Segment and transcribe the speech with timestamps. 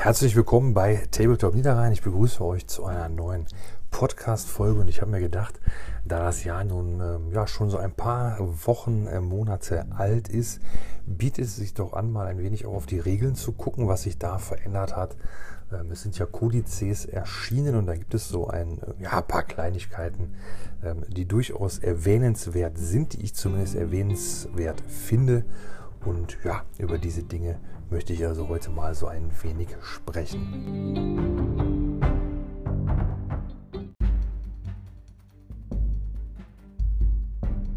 [0.00, 1.90] Herzlich willkommen bei Tabletop Niederrhein.
[1.90, 3.46] Ich begrüße euch zu einer neuen
[3.90, 5.60] Podcast-Folge und ich habe mir gedacht,
[6.04, 10.60] da das Jahr nun ähm, ja schon so ein paar Wochen, äh, Monate alt ist,
[11.04, 14.04] bietet es sich doch an, mal ein wenig auch auf die Regeln zu gucken, was
[14.04, 15.16] sich da verändert hat.
[15.72, 19.42] Ähm, es sind ja Kodizes erschienen und da gibt es so ein äh, ja, paar
[19.42, 20.36] Kleinigkeiten,
[20.84, 25.44] ähm, die durchaus erwähnenswert sind, die ich zumindest erwähnenswert finde.
[26.04, 27.58] Und ja, über diese Dinge
[27.90, 31.58] möchte ich also heute mal so ein wenig sprechen.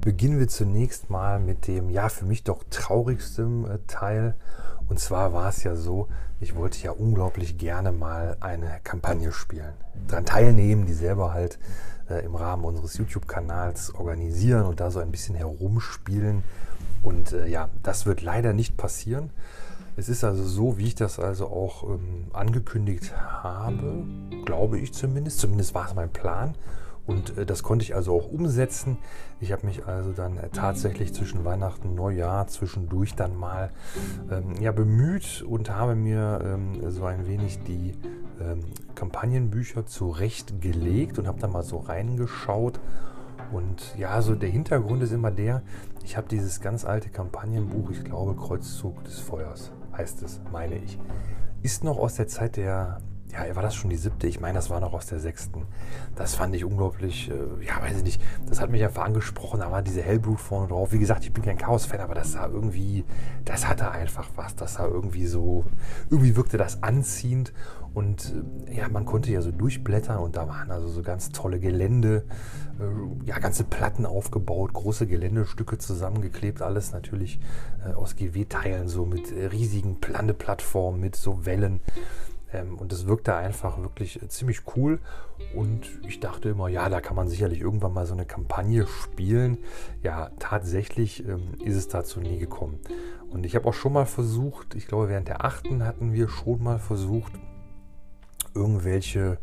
[0.01, 4.35] Beginnen wir zunächst mal mit dem, ja, für mich doch traurigsten äh, Teil.
[4.89, 6.07] Und zwar war es ja so,
[6.39, 9.73] ich wollte ja unglaublich gerne mal eine Kampagne spielen.
[10.07, 11.59] Daran teilnehmen, die selber halt
[12.09, 16.43] äh, im Rahmen unseres YouTube-Kanals organisieren und da so ein bisschen herumspielen.
[17.03, 19.29] Und äh, ja, das wird leider nicht passieren.
[19.97, 24.05] Es ist also so, wie ich das also auch ähm, angekündigt habe,
[24.45, 25.39] glaube ich zumindest.
[25.39, 26.55] Zumindest war es mein Plan.
[27.05, 28.97] Und äh, das konnte ich also auch umsetzen.
[29.39, 33.71] Ich habe mich also dann äh, tatsächlich zwischen Weihnachten und Neujahr zwischendurch dann mal
[34.31, 37.93] ähm, ja, bemüht und habe mir ähm, so ein wenig die
[38.39, 38.63] ähm,
[38.95, 42.79] Kampagnenbücher zurechtgelegt und habe da mal so reingeschaut.
[43.51, 45.63] Und ja, so der Hintergrund ist immer der,
[46.05, 50.99] ich habe dieses ganz alte Kampagnenbuch, ich glaube Kreuzzug des Feuers heißt es, meine ich.
[51.61, 52.99] Ist noch aus der Zeit der
[53.31, 54.27] ja, war das schon die siebte?
[54.27, 55.65] Ich meine, das war noch aus der sechsten.
[56.15, 59.71] Das fand ich unglaublich, äh, ja, weiß ich nicht, das hat mich einfach angesprochen, da
[59.71, 60.91] war diese Hellblut vorne drauf.
[60.91, 63.05] Wie gesagt, ich bin kein Chaos-Fan, aber das sah irgendwie,
[63.45, 64.55] das hatte einfach was.
[64.55, 65.63] Das sah irgendwie so,
[66.09, 67.53] irgendwie wirkte das anziehend
[67.93, 68.33] und
[68.67, 72.25] äh, ja, man konnte ja so durchblättern und da waren also so ganz tolle Gelände,
[72.79, 77.39] äh, ja, ganze Platten aufgebaut, große Geländestücke zusammengeklebt, alles natürlich
[77.85, 81.81] äh, aus GW-Teilen, so mit riesigen Landeplattformen, mit so Wellen.
[82.53, 84.99] Ähm, und das wirkte einfach wirklich ziemlich cool.
[85.55, 89.57] Und ich dachte immer, ja, da kann man sicherlich irgendwann mal so eine Kampagne spielen.
[90.03, 92.79] Ja, tatsächlich ähm, ist es dazu nie gekommen.
[93.29, 96.61] Und ich habe auch schon mal versucht, ich glaube, während der achten hatten wir schon
[96.63, 97.33] mal versucht,
[98.53, 99.37] irgendwelche,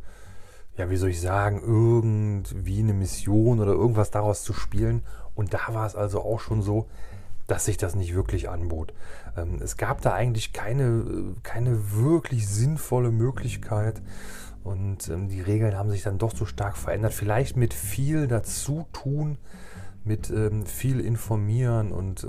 [0.77, 5.03] ja, wie soll ich sagen, irgendwie eine Mission oder irgendwas daraus zu spielen.
[5.35, 6.87] Und da war es also auch schon so,
[7.47, 8.93] dass sich das nicht wirklich anbot.
[9.37, 14.03] Ähm, es gab da eigentlich keine, keine wirklich sinnvolle Möglichkeit.
[14.65, 17.15] Und ähm, die Regeln haben sich dann doch so stark verändert.
[17.15, 19.39] Vielleicht mit viel dazu tun,
[20.05, 22.27] mit ähm, viel informieren und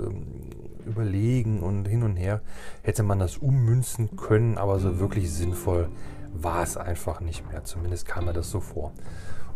[0.86, 2.40] überlegen und hin und her
[2.82, 5.88] hätte man das ummünzen können, aber so wirklich sinnvoll
[6.32, 7.64] war es einfach nicht mehr.
[7.64, 8.92] Zumindest kam mir das so vor.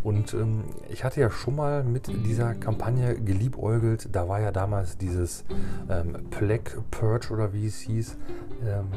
[0.02, 4.10] Und ähm, ich hatte ja schon mal mit dieser Kampagne geliebäugelt.
[4.12, 5.44] Da war ja damals dieses
[5.88, 8.18] ähm, Plague Purge oder wie es hieß.
[8.66, 8.88] Ähm,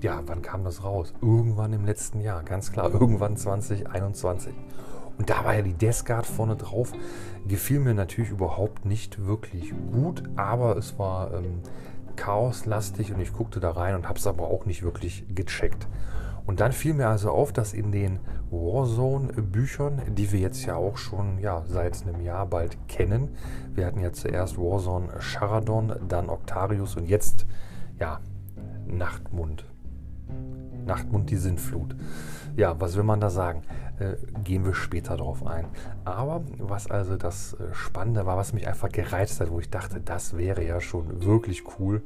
[0.00, 1.12] ja, wann kam das raus?
[1.20, 4.54] Irgendwann im letzten Jahr, ganz klar, irgendwann 2021.
[5.18, 5.74] Und da war ja die
[6.04, 6.92] Guard vorne drauf.
[7.46, 11.60] Gefiel mir natürlich überhaupt nicht wirklich gut, aber es war ähm,
[12.16, 15.88] chaoslastig und ich guckte da rein und habe es aber auch nicht wirklich gecheckt.
[16.46, 18.18] Und dann fiel mir also auf, dass in den
[18.50, 23.30] Warzone-Büchern, die wir jetzt ja auch schon ja, seit einem Jahr bald kennen,
[23.74, 27.46] wir hatten ja zuerst Warzone Charadon, dann Octarius und jetzt
[27.98, 28.20] ja
[28.86, 29.64] Nachtmund.
[30.84, 31.96] Nachtmund die Sinnflut.
[32.56, 33.62] Ja, was will man da sagen?
[33.98, 35.66] Äh, gehen wir später drauf ein.
[36.04, 40.00] Aber was also das äh, Spannende war, was mich einfach gereizt hat, wo ich dachte,
[40.00, 42.02] das wäre ja schon wirklich cool,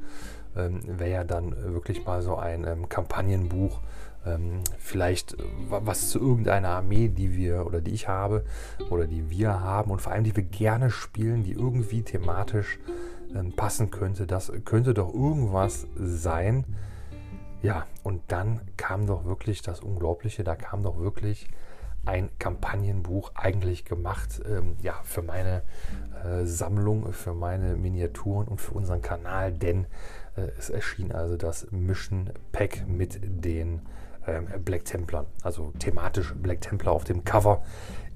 [0.58, 3.80] ähm, wäre ja dann wirklich mal so ein ähm, Kampagnenbuch
[4.26, 8.44] ähm, vielleicht äh, was zu irgendeiner Armee, die wir oder die ich habe
[8.91, 12.78] oder die wir haben und vor allem die wir gerne spielen, die irgendwie thematisch
[13.34, 14.26] ähm, passen könnte.
[14.26, 16.64] Das könnte doch irgendwas sein.
[17.62, 21.48] Ja, und dann kam doch wirklich das Unglaubliche, da kam doch wirklich
[22.04, 25.62] ein Kampagnenbuch eigentlich gemacht, ähm, ja, für meine
[26.25, 29.86] äh, Sammlung, für meine Miniaturen und für unseren Kanal, denn äh,
[30.59, 31.12] es erschien.
[31.12, 33.82] Also das Mission Pack mit den
[34.26, 37.62] ähm, Black Templar, also thematisch Black Templar auf dem Cover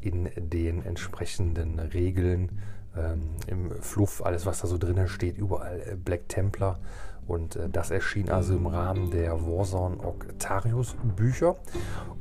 [0.00, 2.60] in den entsprechenden Regeln,
[2.96, 6.78] ähm, im Fluff, alles was da so drin steht, überall äh, Black Templar.
[7.26, 11.56] Und äh, das erschien also im Rahmen der Warzone Octarius Bücher.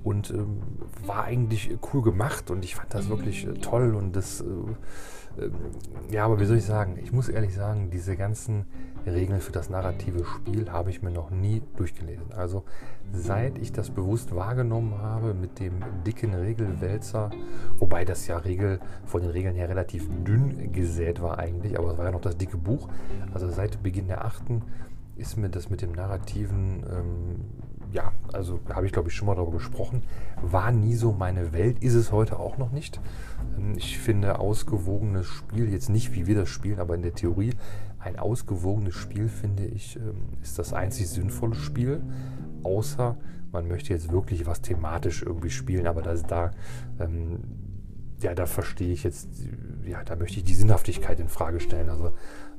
[0.04, 0.62] Und ähm,
[1.06, 3.96] war eigentlich cool gemacht und ich fand das wirklich äh, toll.
[3.96, 4.44] Und das, äh,
[5.44, 5.54] ähm,
[6.10, 8.66] ja, aber wie soll ich sagen, ich muss ehrlich sagen, diese ganzen
[9.06, 12.32] Regeln für das narrative Spiel habe ich mir noch nie durchgelesen.
[12.36, 12.64] Also
[13.12, 17.32] seit ich das bewusst wahrgenommen habe mit dem dicken Regelwälzer,
[17.80, 21.98] wobei das ja Regel von den Regeln her relativ dünn gesät war eigentlich, aber es
[21.98, 22.90] war ja noch das dicke Buch.
[23.34, 24.62] Also seit Beginn der achten
[25.16, 27.36] ist mir das mit dem narrativen ähm,
[27.92, 30.04] ja, also habe ich glaube ich schon mal darüber gesprochen,
[30.42, 33.00] war nie so meine Welt, ist es heute auch noch nicht.
[33.58, 37.54] Ähm, ich finde ausgewogenes Spiel, jetzt nicht wie wir das spielen, aber in der Theorie,
[38.04, 42.02] ein ausgewogenes Spiel finde ich, ähm, ist das einzig sinnvolle Spiel,
[42.64, 43.18] außer
[43.52, 46.52] man möchte jetzt wirklich was thematisch irgendwie spielen, aber das da,
[47.00, 47.40] ähm,
[48.22, 49.30] ja, da verstehe ich jetzt,
[49.86, 51.90] ja, da möchte ich die Sinnhaftigkeit in Frage stellen.
[51.90, 52.14] Also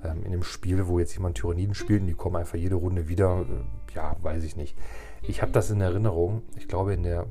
[0.04, 3.08] ähm, in einem Spiel, wo jetzt jemand Tyranniden spielt und die kommen einfach jede Runde
[3.08, 4.76] wieder, äh, ja, weiß ich nicht.
[5.22, 7.26] Ich habe das in Erinnerung, ich glaube in der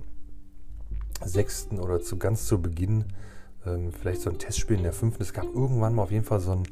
[1.24, 3.06] sechsten oder zu ganz zu Beginn,
[3.66, 6.40] ähm, vielleicht so ein Testspiel in der fünften, es gab irgendwann mal auf jeden Fall
[6.40, 6.64] so ein,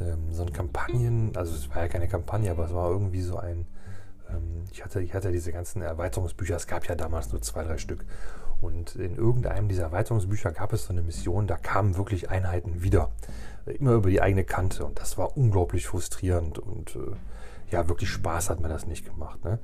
[0.00, 3.36] ähm, so ein Kampagnen, also es war ja keine Kampagne, aber es war irgendwie so
[3.36, 3.66] ein,
[4.30, 7.78] ähm, ich, hatte, ich hatte diese ganzen Erweiterungsbücher, es gab ja damals nur zwei, drei
[7.78, 8.04] Stück.
[8.60, 13.10] Und in irgendeinem dieser Erweiterungsbücher gab es so eine Mission, da kamen wirklich Einheiten wieder
[13.66, 17.16] immer über die eigene Kante und das war unglaublich frustrierend und äh,
[17.70, 19.44] ja, wirklich Spaß hat mir das nicht gemacht.
[19.44, 19.58] Ne?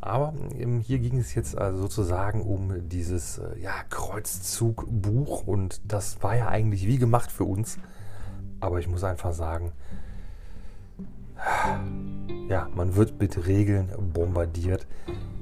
[0.00, 6.22] Aber ähm, hier ging es jetzt also sozusagen um dieses äh, ja, Kreuzzugbuch und das
[6.22, 7.78] war ja eigentlich wie gemacht für uns.
[8.64, 9.72] Aber ich muss einfach sagen,
[12.48, 14.86] ja, man wird mit Regeln bombardiert,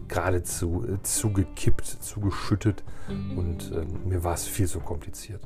[0.08, 2.82] geradezu äh, zugekippt, zugeschüttet
[3.36, 5.40] und äh, mir war es viel zu kompliziert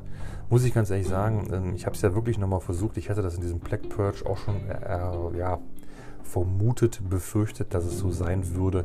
[0.49, 2.97] muss ich ganz ehrlich sagen, ähm, ich habe es ja wirklich nochmal versucht.
[2.97, 5.59] Ich hatte das in diesem Black Purge auch schon äh, ja,
[6.23, 8.85] vermutet, befürchtet, dass es so sein würde.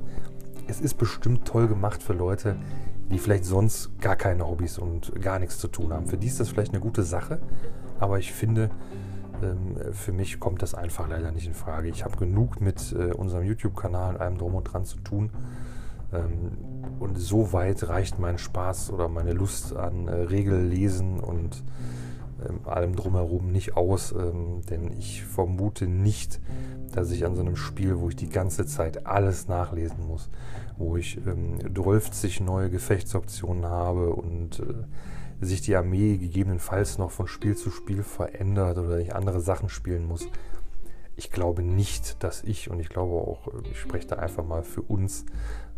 [0.67, 2.55] Es ist bestimmt toll gemacht für Leute,
[3.11, 6.07] die vielleicht sonst gar keine Hobbys und gar nichts zu tun haben.
[6.07, 7.39] Für die ist das vielleicht eine gute Sache,
[8.01, 8.69] aber ich finde,
[9.43, 11.89] ähm, für mich kommt das einfach leider nicht in Frage.
[11.89, 15.29] Ich habe genug mit äh, unserem YouTube-Kanal und allem drum und dran zu tun.
[16.11, 16.57] Ähm,
[16.99, 21.63] und so weit reicht mein Spaß oder meine Lust an äh, Regellesen und
[22.47, 26.41] ähm, allem drumherum nicht aus, denn ich vermute nicht,
[26.91, 30.27] dass ich an so einem Spiel, wo ich die ganze Zeit alles nachlesen muss,
[30.77, 34.73] wo ich ähm, 12 neue Gefechtsoptionen habe und äh,
[35.41, 40.07] sich die Armee gegebenenfalls noch von Spiel zu Spiel verändert oder ich andere Sachen spielen
[40.07, 40.27] muss.
[41.21, 44.63] Ich glaube nicht, dass ich, und ich glaube auch, äh, ich spreche da einfach mal
[44.63, 45.23] für uns,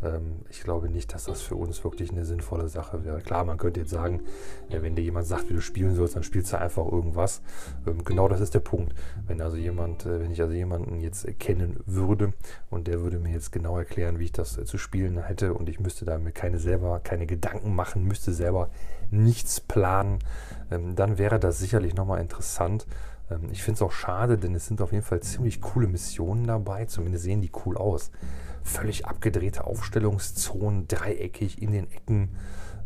[0.02, 3.20] ähm, ich glaube nicht, dass das für uns wirklich eine sinnvolle Sache wäre.
[3.20, 4.22] Klar, man könnte jetzt sagen,
[4.70, 7.42] wenn dir jemand sagt, wie du spielen sollst, dann spielst du einfach irgendwas.
[7.86, 8.94] Ähm, genau das ist der Punkt.
[9.28, 12.32] Wenn also jemand, äh, wenn ich also jemanden jetzt kennen würde
[12.70, 15.68] und der würde mir jetzt genau erklären, wie ich das äh, zu spielen hätte und
[15.68, 18.70] ich müsste damit keine selber, keine Gedanken machen, müsste selber
[19.12, 20.20] nichts planen,
[20.72, 22.88] ähm, dann wäre das sicherlich nochmal interessant.
[23.52, 26.86] Ich finde es auch schade, denn es sind auf jeden Fall ziemlich coole Missionen dabei.
[26.86, 28.12] Zumindest sehen die cool aus
[28.64, 32.30] völlig abgedrehte Aufstellungszonen, dreieckig in den Ecken.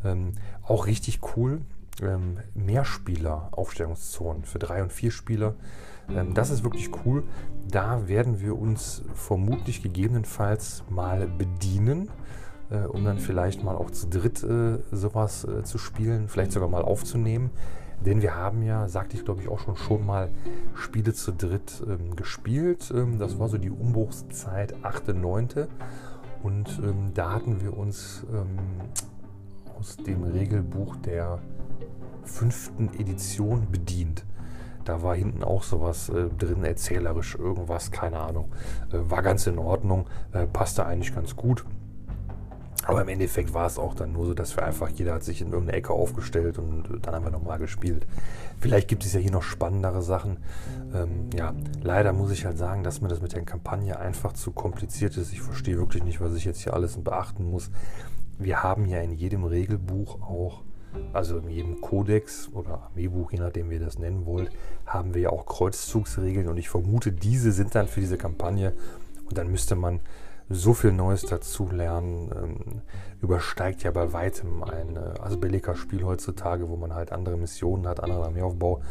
[0.04, 0.34] Ähm,
[0.64, 1.62] auch richtig cool.
[2.02, 5.56] Ähm, Mehrspieler-Aufstellungszonen für drei und vier Spieler.
[6.10, 7.24] Ähm, das ist wirklich cool.
[7.70, 12.10] Da werden wir uns vermutlich gegebenenfalls mal bedienen,
[12.70, 16.70] äh, um dann vielleicht mal auch zu dritt äh, sowas äh, zu spielen, vielleicht sogar
[16.70, 17.50] mal aufzunehmen.
[18.06, 20.30] Denn wir haben ja, sagte ich glaube ich auch schon, schon mal
[20.76, 22.92] Spiele zu dritt ähm, gespielt.
[22.96, 25.48] Ähm, das war so die Umbruchszeit 8., 9.
[26.44, 28.58] Und ähm, da hatten wir uns ähm,
[29.78, 31.40] aus dem Regelbuch der
[32.24, 34.26] fünften Edition bedient.
[34.86, 38.52] Da war hinten auch sowas äh, drin, erzählerisch, irgendwas, keine Ahnung.
[38.92, 41.66] Äh, war ganz in Ordnung, äh, passte eigentlich ganz gut.
[42.86, 45.42] Aber im Endeffekt war es auch dann nur so, dass wir einfach, jeder hat sich
[45.42, 48.06] in irgendeine Ecke aufgestellt und dann haben wir nochmal gespielt.
[48.60, 50.38] Vielleicht gibt es ja hier noch spannendere Sachen.
[50.94, 54.52] Ähm, ja, leider muss ich halt sagen, dass mir das mit der Kampagne einfach zu
[54.52, 55.34] kompliziert ist.
[55.34, 57.72] Ich verstehe wirklich nicht, was ich jetzt hier alles beachten muss.
[58.40, 60.62] Wir haben ja in jedem Regelbuch auch,
[61.14, 64.52] also in jedem Kodex oder Armeebuch, je nachdem wie ihr das nennen wollt,
[64.86, 68.74] haben wir ja auch Kreuzzugsregeln und ich vermute, diese sind dann für diese Kampagne
[69.28, 70.00] und dann müsste man
[70.50, 72.82] so viel Neues dazu lernen, ähm,
[73.22, 78.24] übersteigt ja bei weitem ein äh, Asbellica-Spiel heutzutage, wo man halt andere Missionen hat, anderen
[78.24, 78.82] Armeeaufbau.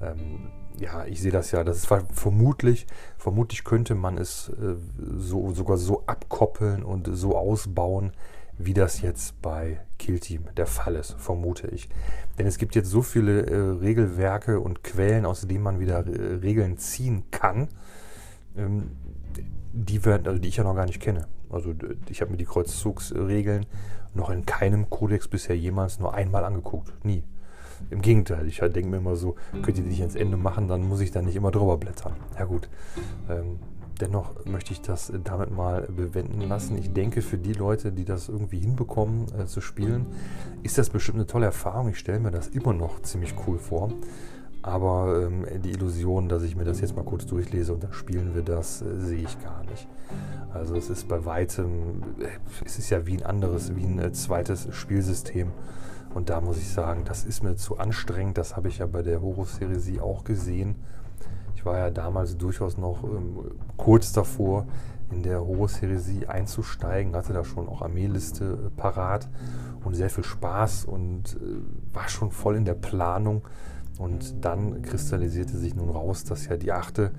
[0.00, 2.86] Ähm, ja, ich sehe das ja, das ist vermutlich,
[3.18, 4.76] vermutlich könnte man es äh,
[5.18, 8.12] so, sogar so abkoppeln und so ausbauen,
[8.56, 11.88] wie das jetzt bei Killteam der Fall ist, vermute ich.
[12.38, 16.34] Denn es gibt jetzt so viele äh, Regelwerke und Quellen, aus denen man wieder äh,
[16.36, 17.68] Regeln ziehen kann.
[18.56, 18.90] Ähm,
[19.72, 21.26] die, wir, also die ich ja noch gar nicht kenne.
[21.50, 21.74] Also
[22.08, 23.66] ich habe mir die Kreuzzugsregeln
[24.14, 26.92] noch in keinem Kodex bisher jemals nur einmal angeguckt.
[27.04, 27.24] Nie.
[27.88, 30.82] Im Gegenteil, ich denke mir immer so, könnt ihr die nicht ans Ende machen, dann
[30.82, 32.12] muss ich da nicht immer drüber blättern.
[32.38, 32.68] Ja gut.
[33.28, 33.58] Ähm,
[34.00, 36.76] dennoch möchte ich das damit mal bewenden lassen.
[36.76, 40.06] Ich denke, für die Leute, die das irgendwie hinbekommen äh, zu spielen,
[40.62, 41.88] ist das bestimmt eine tolle Erfahrung.
[41.88, 43.92] Ich stelle mir das immer noch ziemlich cool vor.
[44.62, 48.34] Aber ähm, die Illusion, dass ich mir das jetzt mal kurz durchlese und dann spielen
[48.34, 49.88] wir das, äh, sehe ich gar nicht.
[50.52, 52.26] Also es ist bei weitem, äh,
[52.64, 55.52] es ist ja wie ein anderes, wie ein äh, zweites Spielsystem.
[56.12, 58.36] Und da muss ich sagen, das ist mir zu anstrengend.
[58.36, 60.74] Das habe ich ja bei der Horus-Serie auch gesehen.
[61.54, 64.66] Ich war ja damals durchaus noch ähm, kurz davor,
[65.10, 69.28] in der Horus-Heresie einzusteigen, hatte da schon auch Armeeliste äh, parat
[69.84, 73.42] und sehr viel Spaß und äh, war schon voll in der Planung.
[74.00, 77.10] Und dann kristallisierte sich nun raus, dass ja die achte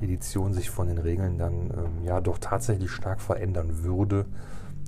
[0.00, 4.24] Edition sich von den Regeln dann ähm, ja doch tatsächlich stark verändern würde.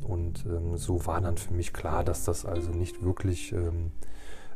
[0.02, 3.92] Und ähm, so war dann für mich klar, dass das also nicht wirklich, ähm,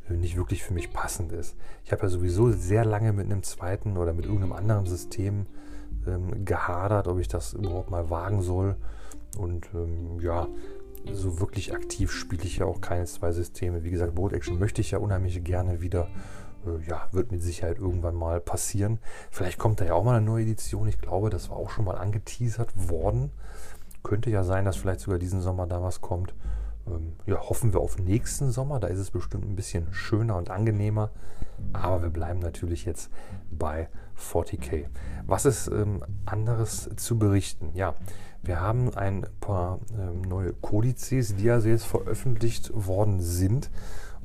[0.09, 1.55] nicht wirklich für mich passend ist.
[1.85, 5.45] Ich habe ja sowieso sehr lange mit einem zweiten oder mit irgendeinem anderen System
[6.07, 8.75] ähm, gehadert, ob ich das überhaupt mal wagen soll.
[9.37, 10.49] Und ähm, ja,
[11.12, 13.85] so wirklich aktiv spiele ich ja auch keine zwei Systeme.
[13.85, 16.09] Wie gesagt, Board Action möchte ich ja unheimlich gerne wieder.
[16.67, 18.99] Äh, ja, wird mit Sicherheit irgendwann mal passieren.
[19.31, 20.89] Vielleicht kommt da ja auch mal eine neue Edition.
[20.89, 23.31] Ich glaube, das war auch schon mal angeteasert worden.
[24.03, 26.35] Könnte ja sein, dass vielleicht sogar diesen Sommer da was kommt.
[26.87, 28.81] Ähm, ja, hoffen wir auf nächsten Sommer.
[28.81, 31.11] Da ist es bestimmt ein bisschen schöner und angenehmer.
[31.73, 33.11] Aber wir bleiben natürlich jetzt
[33.51, 34.87] bei 40k.
[35.27, 37.71] Was ist ähm, anderes zu berichten?
[37.75, 37.95] Ja,
[38.43, 43.71] wir haben ein paar ähm, neue Kodizes, die also jetzt veröffentlicht worden sind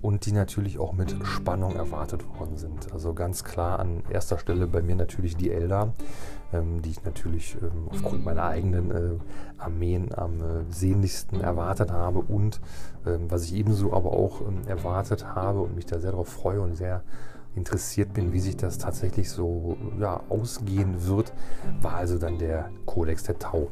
[0.02, 2.92] und die natürlich auch mit Spannung erwartet worden sind.
[2.92, 5.94] Also ganz klar an erster Stelle bei mir natürlich die Elder,
[6.54, 9.20] ähm, die ich natürlich ähm, aufgrund meiner eigenen äh,
[9.58, 12.60] Armeen am äh, sehnlichsten erwartet habe und
[13.06, 16.62] ähm, was ich ebenso aber auch ähm, erwartet habe und mich da sehr darauf freue
[16.62, 17.04] und sehr
[17.56, 21.34] interessiert bin, wie sich das tatsächlich so ja, ausgehen wird,
[21.82, 23.68] war also dann der Kodex der Tau.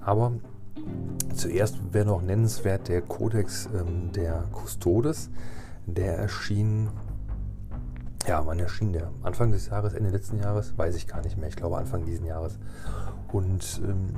[0.00, 0.32] Aber
[1.34, 5.30] zuerst wäre noch nennenswert der Kodex ähm, der Custodes.
[5.86, 6.90] Der erschien,
[8.26, 9.10] ja, wann erschien der?
[9.22, 10.76] Anfang des Jahres, Ende letzten Jahres?
[10.76, 11.48] Weiß ich gar nicht mehr.
[11.48, 12.58] Ich glaube Anfang diesen Jahres.
[13.32, 14.10] Und ähm,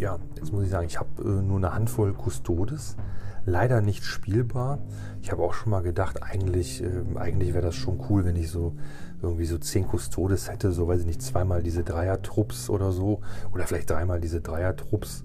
[0.00, 2.96] ja, jetzt muss ich sagen, ich habe äh, nur eine Handvoll Custodes
[3.44, 4.78] leider nicht spielbar.
[5.22, 8.50] Ich habe auch schon mal gedacht, eigentlich, äh, eigentlich wäre das schon cool, wenn ich
[8.50, 8.74] so
[9.22, 13.20] irgendwie so zehn Custodes hätte, so weiß ich nicht, zweimal diese Dreier-Trupps oder so.
[13.52, 15.24] Oder vielleicht dreimal diese Dreier-Trupps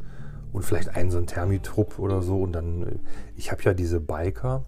[0.56, 2.42] und vielleicht einen so ein Thermitrupp oder so.
[2.42, 2.96] Und dann, äh,
[3.36, 4.64] ich habe ja diese Biker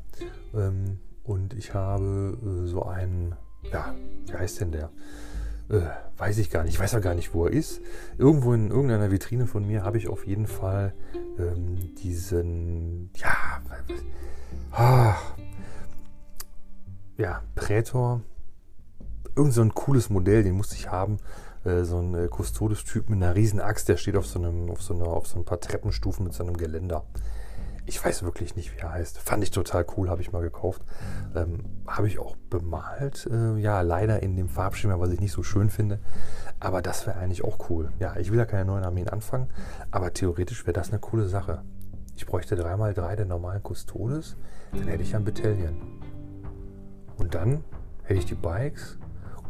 [0.53, 3.35] ähm, und ich habe äh, so einen,
[3.71, 4.91] ja, wie heißt denn der?
[5.69, 6.73] Äh, weiß ich gar nicht.
[6.73, 7.81] Ich weiß ja gar nicht, wo er ist.
[8.17, 10.93] Irgendwo in irgendeiner Vitrine von mir habe ich auf jeden Fall
[11.39, 13.61] ähm, diesen, ja,
[14.71, 15.15] ah,
[17.17, 18.21] ja, Prätor.
[19.37, 21.17] Irgend so ein cooles Modell, den musste ich haben.
[21.65, 24.81] Äh, so ein äh, Custodes-Typ mit einer riesen Axt, der steht auf so, einem, auf,
[24.81, 27.03] so einer, auf so ein paar Treppenstufen mit so einem Geländer.
[27.85, 29.17] Ich weiß wirklich nicht, wie er heißt.
[29.17, 30.81] Fand ich total cool, habe ich mal gekauft.
[31.35, 33.29] Ähm, habe ich auch bemalt.
[33.31, 35.99] Äh, ja, leider in dem Farbschema, was ich nicht so schön finde.
[36.59, 37.91] Aber das wäre eigentlich auch cool.
[37.99, 39.47] Ja, ich will ja keine neuen Armeen anfangen,
[39.89, 41.61] aber theoretisch wäre das eine coole Sache.
[42.17, 44.35] Ich bräuchte 3x3 der normalen Custodes,
[44.73, 46.01] dann hätte ich ein Battalion.
[47.17, 47.63] Und dann
[48.03, 48.97] hätte ich die Bikes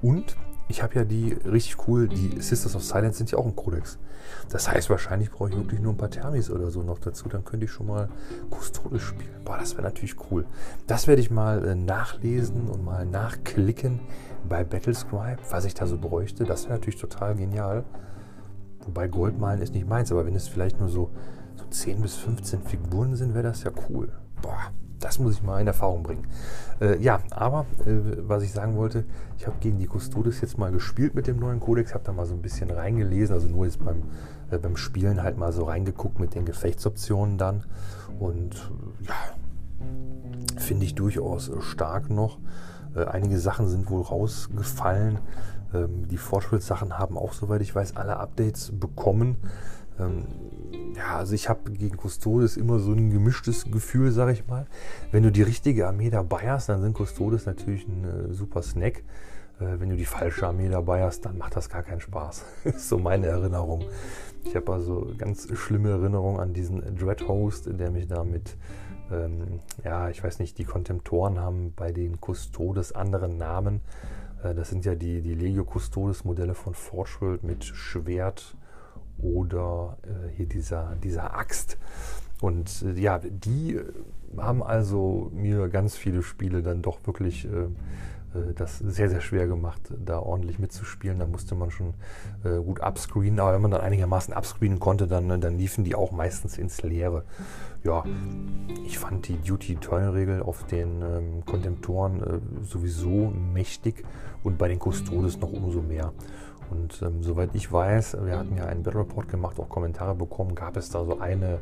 [0.01, 0.35] und
[0.69, 3.97] ich habe ja die richtig cool, die Sisters of Silence sind ja auch ein Kodex.
[4.49, 7.29] Das heißt, wahrscheinlich brauche ich wirklich nur ein paar Thermis oder so noch dazu.
[7.29, 8.09] Dann könnte ich schon mal
[8.51, 9.43] Custodes spielen.
[9.45, 10.45] Boah, das wäre natürlich cool.
[10.85, 14.01] Das werde ich mal äh, nachlesen und mal nachklicken
[14.47, 16.43] bei Battlescribe, was ich da so bräuchte.
[16.43, 17.85] Das wäre natürlich total genial.
[18.85, 21.11] Wobei Goldmalen ist nicht meins, aber wenn es vielleicht nur so,
[21.55, 24.11] so 10 bis 15 Figuren sind, wäre das ja cool.
[24.41, 26.27] Boah, das muss ich mal in Erfahrung bringen.
[26.81, 29.05] Äh, ja, aber äh, was ich sagen wollte,
[29.37, 32.25] ich habe gegen die Custodes jetzt mal gespielt mit dem neuen Codex, habe da mal
[32.25, 34.03] so ein bisschen reingelesen, also nur jetzt beim,
[34.51, 37.63] äh, beim Spielen halt mal so reingeguckt mit den Gefechtsoptionen dann.
[38.19, 39.15] Und ja,
[40.57, 42.39] finde ich durchaus stark noch.
[42.95, 45.19] Äh, einige Sachen sind wohl rausgefallen.
[45.73, 49.37] Ähm, die Fortschrittssachen haben auch, soweit ich weiß, alle Updates bekommen.
[49.99, 50.25] Ähm,
[50.95, 54.67] ja, also ich habe gegen Custodes immer so ein gemischtes Gefühl, sage ich mal.
[55.11, 59.03] Wenn du die richtige Armee dabei hast, dann sind Custodes natürlich ein äh, super Snack.
[59.59, 62.45] Äh, wenn du die falsche Armee dabei hast, dann macht das gar keinen Spaß.
[62.63, 63.85] ist so meine Erinnerung.
[64.43, 68.55] Ich habe also ganz schlimme Erinnerungen an diesen Dreadhost, der mich da mit,
[69.11, 73.81] ähm, ja, ich weiß nicht, die Kontemptoren haben bei den Custodes anderen Namen.
[74.43, 78.55] Äh, das sind ja die, die Legio Custodes Modelle von Forge World mit Schwert
[79.19, 81.77] oder äh, hier dieser, dieser Axt.
[82.41, 83.79] Und äh, ja, die
[84.37, 87.67] haben also mir ganz viele Spiele dann doch wirklich äh,
[88.37, 91.19] äh, das sehr, sehr schwer gemacht, da ordentlich mitzuspielen.
[91.19, 91.93] Da musste man schon
[92.43, 93.39] äh, gut upscreenen.
[93.39, 97.23] Aber wenn man dann einigermaßen upscreenen konnte, dann, dann liefen die auch meistens ins Leere.
[97.83, 98.03] Ja,
[98.85, 104.03] ich fand die Duty-Turn-Regel auf den ähm, Kontemptoren äh, sowieso mächtig
[104.43, 106.11] und bei den Custodes noch umso mehr.
[106.69, 110.55] Und ähm, soweit ich weiß, wir hatten ja einen Battle Report gemacht, auch Kommentare bekommen,
[110.55, 111.59] gab es da so eine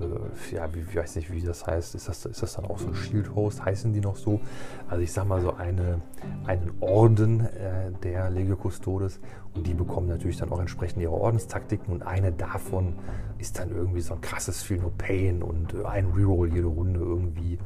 [0.00, 1.94] äh, ja, wie, ich weiß nicht, wie das heißt.
[1.94, 3.64] Ist das, ist das dann auch so ein Shield Host?
[3.64, 4.40] Heißen die noch so?
[4.88, 6.00] Also ich sag mal so eine,
[6.46, 9.20] einen Orden äh, der Legio Custodes
[9.54, 12.94] und die bekommen natürlich dann auch entsprechend ihre Ordenstaktiken und eine davon
[13.38, 17.00] ist dann irgendwie so ein krasses Feel No Pain und äh, ein Reroll jede Runde
[17.00, 17.58] irgendwie.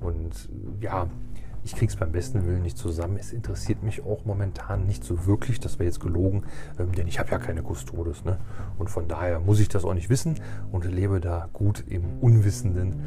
[0.00, 0.48] Und
[0.80, 1.08] ja,
[1.64, 3.16] ich kriege es beim besten Willen nicht zusammen.
[3.18, 6.44] Es interessiert mich auch momentan nicht so wirklich, das wäre jetzt gelogen,
[6.78, 8.24] ähm, denn ich habe ja keine Custodes.
[8.24, 8.38] Ne?
[8.78, 10.36] Und von daher muss ich das auch nicht wissen
[10.72, 13.02] und lebe da gut im Unwissenden.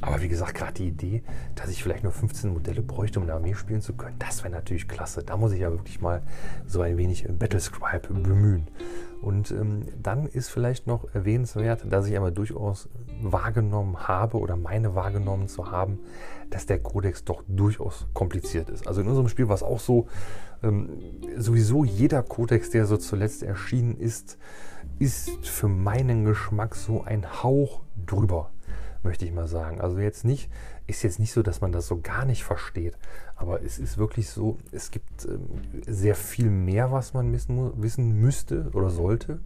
[0.00, 1.22] Aber wie gesagt, gerade die Idee,
[1.54, 4.52] dass ich vielleicht nur 15 Modelle bräuchte, um eine Armee spielen zu können, das wäre
[4.52, 5.22] natürlich klasse.
[5.22, 6.22] Da muss ich ja wirklich mal
[6.66, 8.68] so ein wenig Battlescribe bemühen.
[9.20, 12.88] Und ähm, dann ist vielleicht noch erwähnenswert, dass ich aber durchaus
[13.20, 16.00] wahrgenommen habe oder meine wahrgenommen zu haben,
[16.50, 18.88] dass der Kodex doch durchaus kompliziert ist.
[18.88, 20.08] Also in unserem Spiel war es auch so,
[20.64, 20.98] ähm,
[21.36, 24.38] sowieso jeder Kodex, der so zuletzt erschienen ist,
[24.98, 28.50] ist für meinen Geschmack so ein Hauch drüber
[29.02, 29.80] möchte ich mal sagen.
[29.80, 30.50] Also jetzt nicht,
[30.86, 32.96] ist jetzt nicht so, dass man das so gar nicht versteht,
[33.36, 38.20] aber es ist wirklich so, es gibt ähm, sehr viel mehr, was man wissen, wissen
[38.20, 39.40] müsste oder sollte.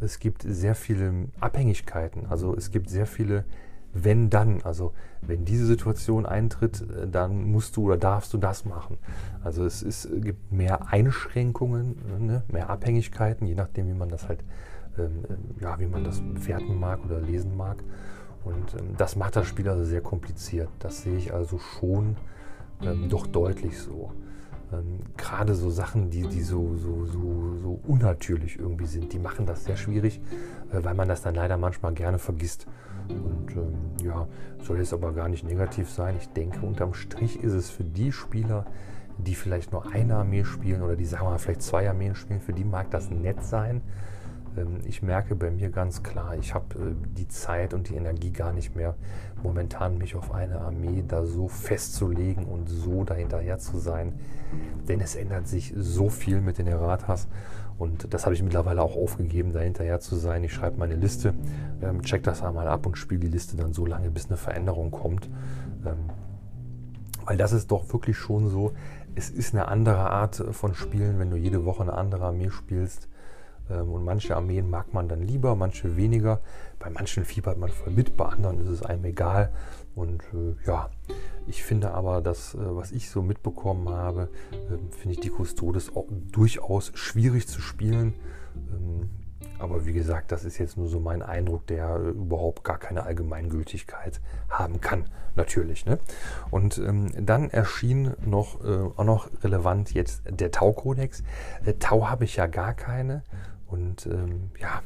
[0.00, 3.44] Es gibt sehr viele Abhängigkeiten, also es gibt sehr viele
[4.02, 8.64] wenn dann, also wenn diese Situation eintritt, äh, dann musst du oder darfst du das
[8.64, 8.98] machen.
[9.42, 12.42] Also es, ist, gibt mehr Einschränkungen, ne?
[12.52, 14.40] mehr Abhängigkeiten, je nachdem, wie man das halt,
[14.98, 17.82] ähm, äh, ja, wie man das bewerten mag oder lesen mag.
[18.44, 20.68] Und ähm, das macht das Spiel also sehr kompliziert.
[20.78, 22.16] Das sehe ich also schon
[22.82, 24.12] ähm, doch deutlich so.
[24.72, 29.46] Ähm, Gerade so Sachen, die, die so, so, so, so unnatürlich irgendwie sind, die machen
[29.46, 30.20] das sehr schwierig,
[30.72, 32.66] äh, weil man das dann leider manchmal gerne vergisst.
[33.08, 34.26] Und ähm, ja,
[34.62, 36.16] soll jetzt aber gar nicht negativ sein.
[36.20, 38.66] Ich denke, unterm Strich ist es für die Spieler,
[39.18, 42.40] die vielleicht nur eine Armee spielen oder die sagen wir mal vielleicht zwei Armeen spielen,
[42.40, 43.80] für die mag das nett sein.
[44.56, 48.32] Ähm, ich merke bei mir ganz klar, ich habe äh, die Zeit und die Energie
[48.32, 48.94] gar nicht mehr,
[49.42, 54.14] momentan mich auf eine Armee da so festzulegen und so dahinterher zu sein.
[54.88, 57.28] Denn es ändert sich so viel mit den Erratas.
[57.78, 60.42] Und das habe ich mittlerweile auch aufgegeben, dahinterher zu sein.
[60.44, 61.34] Ich schreibe meine Liste,
[61.82, 64.90] ähm, check das einmal ab und spiele die Liste dann so lange, bis eine Veränderung
[64.90, 65.28] kommt.
[65.84, 66.10] Ähm,
[67.26, 68.72] weil das ist doch wirklich schon so,
[69.14, 73.08] es ist eine andere Art von Spielen, wenn du jede Woche eine andere Armee spielst
[73.74, 76.40] und manche Armeen mag man dann lieber, manche weniger.
[76.78, 79.52] Bei manchen fiebert man voll mit, bei anderen ist es einem egal.
[79.94, 80.90] Und äh, ja,
[81.46, 85.94] ich finde aber, das, äh, was ich so mitbekommen habe, äh, finde ich die Custodes
[85.96, 88.14] auch durchaus schwierig zu spielen.
[88.54, 89.08] Ähm,
[89.58, 93.04] aber wie gesagt, das ist jetzt nur so mein Eindruck, der äh, überhaupt gar keine
[93.04, 95.86] Allgemeingültigkeit haben kann, natürlich.
[95.86, 95.98] Ne?
[96.50, 101.22] Und ähm, dann erschien noch, äh, auch noch relevant jetzt der Tau-Kodex.
[101.64, 103.22] Äh, Tau habe ich ja gar keine.
[103.66, 104.82] Und ähm, ja,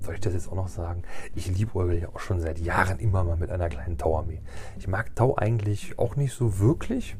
[0.00, 1.02] soll ich das jetzt auch noch sagen?
[1.34, 4.40] Ich liebe Orgel ja auch schon seit Jahren immer mal mit einer kleinen Tau-Armee.
[4.78, 7.16] Ich mag Tau eigentlich auch nicht so wirklich,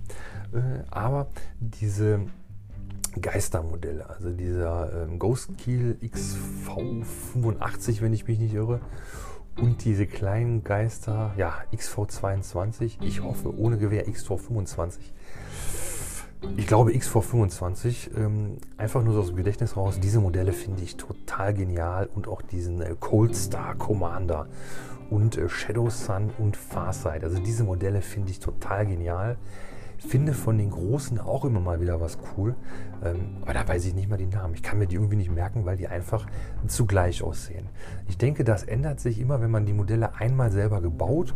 [0.52, 1.28] äh, aber
[1.60, 2.20] diese
[3.20, 8.80] Geistermodelle, also dieser ähm, Ghost Kiel XV85, wenn ich mich nicht irre,
[9.56, 14.98] und diese kleinen Geister, ja, XV22, ich hoffe ohne Gewehr XV25
[16.56, 20.96] ich glaube XV25, ähm, einfach nur so aus dem Gedächtnis raus, diese Modelle finde ich
[20.96, 24.46] total genial und auch diesen äh, Cold Star Commander
[25.10, 27.24] und äh, Shadow Sun und Farsight.
[27.24, 29.36] Also diese Modelle finde ich total genial.
[29.98, 32.54] Finde von den Großen auch immer mal wieder was cool,
[33.02, 34.54] ähm, aber da weiß ich nicht mal die Namen.
[34.54, 36.26] Ich kann mir die irgendwie nicht merken, weil die einfach
[36.66, 37.68] zugleich aussehen.
[38.08, 41.34] Ich denke, das ändert sich immer, wenn man die Modelle einmal selber gebaut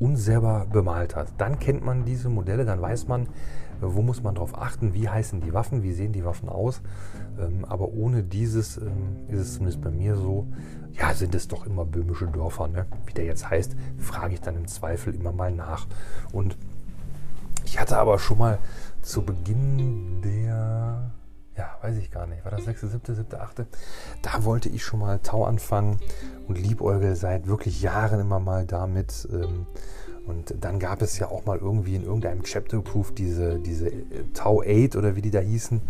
[0.00, 1.28] und selber bemalt hat.
[1.38, 3.28] Dann kennt man diese Modelle, dann weiß man,
[3.80, 6.80] wo muss man darauf achten, wie heißen die Waffen, wie sehen die Waffen aus.
[7.38, 10.46] Ähm, aber ohne dieses ähm, ist es zumindest bei mir so,
[10.92, 12.68] ja, sind es doch immer böhmische Dörfer.
[12.68, 12.86] Ne?
[13.06, 15.86] Wie der jetzt heißt, frage ich dann im Zweifel immer mal nach.
[16.32, 16.56] Und
[17.64, 18.58] ich hatte aber schon mal
[19.02, 21.12] zu Beginn der,
[21.56, 23.66] ja, weiß ich gar nicht, war das 6., 7., 7., 8.,
[24.22, 25.98] da wollte ich schon mal Tau anfangen
[26.46, 29.28] und liebäugel seit wirklich Jahren immer mal damit.
[29.30, 29.66] Ähm,
[30.28, 34.62] und dann gab es ja auch mal irgendwie in irgendeinem Chapter-Proof diese, diese äh, Tau
[34.62, 35.80] 8 oder wie die da hießen,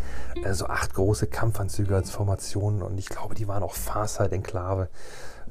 [0.44, 4.88] also acht große Kampfanzüge als Formationen und ich glaube, die waren auch Farsight-Enklave.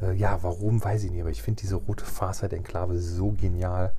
[0.02, 3.94] Äh, ja, warum, weiß ich nicht, aber ich finde diese rote Farsight-Enklave so genial.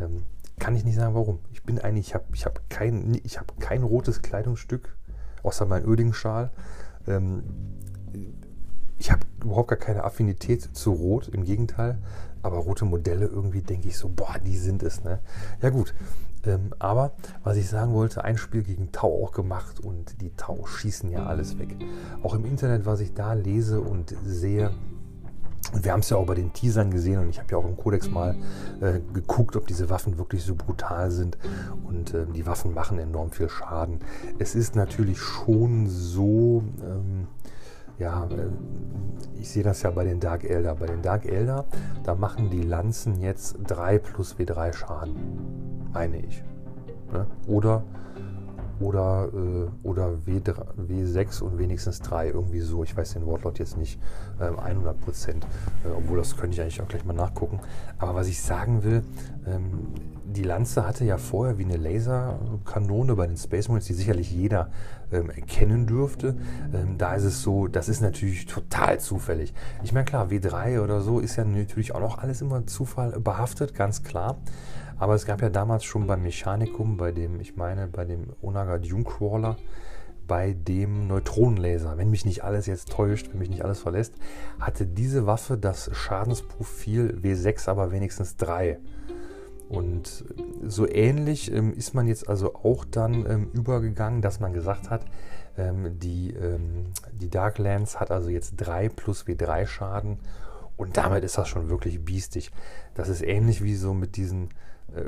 [0.00, 0.24] Ähm,
[0.58, 1.38] Kann ich nicht sagen, warum.
[1.52, 4.96] Ich bin eigentlich, ich habe ich hab kein, hab kein rotes Kleidungsstück,
[5.42, 6.50] außer mein Öding-Schal.
[7.06, 7.44] Ähm,
[8.98, 11.98] ich habe überhaupt gar keine Affinität zu Rot, im Gegenteil.
[12.44, 15.02] Aber rote Modelle irgendwie denke ich so, boah, die sind es.
[15.02, 15.18] Ne?
[15.62, 15.94] Ja gut,
[16.44, 20.66] ähm, aber was ich sagen wollte, ein Spiel gegen Tau auch gemacht und die Tau
[20.66, 21.74] schießen ja alles weg.
[22.22, 24.72] Auch im Internet, was ich da lese und sehe,
[25.72, 27.78] wir haben es ja auch bei den Teasern gesehen und ich habe ja auch im
[27.78, 28.36] Kodex mal
[28.82, 31.38] äh, geguckt, ob diese Waffen wirklich so brutal sind.
[31.84, 34.00] Und äh, die Waffen machen enorm viel Schaden.
[34.38, 37.26] Es ist natürlich schon so, ähm,
[37.98, 38.48] ja, äh,
[39.40, 40.74] ich sehe das ja bei den Dark Elder.
[40.74, 41.64] Bei den Dark Elder,
[42.02, 46.42] da machen die Lanzen jetzt 3 plus W3 Schaden, meine ich.
[47.12, 47.26] Ne?
[47.46, 47.84] Oder
[48.80, 50.54] oder, äh, oder W3,
[50.88, 52.84] W6 und wenigstens 3, irgendwie so.
[52.84, 54.00] Ich weiß den Wortlaut jetzt nicht
[54.40, 55.46] ähm, 100 Prozent,
[55.84, 57.60] äh, obwohl das könnte ich eigentlich auch gleich mal nachgucken.
[57.98, 59.02] Aber was ich sagen will,
[59.46, 59.88] ähm,
[60.24, 64.70] die Lanze hatte ja vorher wie eine Laserkanone bei den Space Marines, die sicherlich jeder
[65.12, 66.36] ähm, erkennen dürfte.
[66.72, 69.54] Ähm, da ist es so, das ist natürlich total zufällig.
[69.82, 73.74] Ich meine, klar, W3 oder so ist ja natürlich auch noch alles immer Zufall behaftet,
[73.74, 74.38] ganz klar.
[74.98, 78.78] Aber es gab ja damals schon beim Mechanikum, bei dem, ich meine, bei dem Onaga
[78.78, 79.56] Dune Crawler,
[80.26, 84.14] bei dem Neutronenlaser, wenn mich nicht alles jetzt täuscht, wenn mich nicht alles verlässt,
[84.58, 88.78] hatte diese Waffe das Schadensprofil W6, aber wenigstens 3.
[89.68, 90.24] Und
[90.66, 95.04] so ähnlich ähm, ist man jetzt also auch dann ähm, übergegangen, dass man gesagt hat,
[95.56, 100.18] ähm, die, ähm, die Darklands hat also jetzt 3 plus W3 Schaden
[100.76, 102.50] und damit ist das schon wirklich biestig.
[102.94, 104.50] Das ist ähnlich wie so mit diesen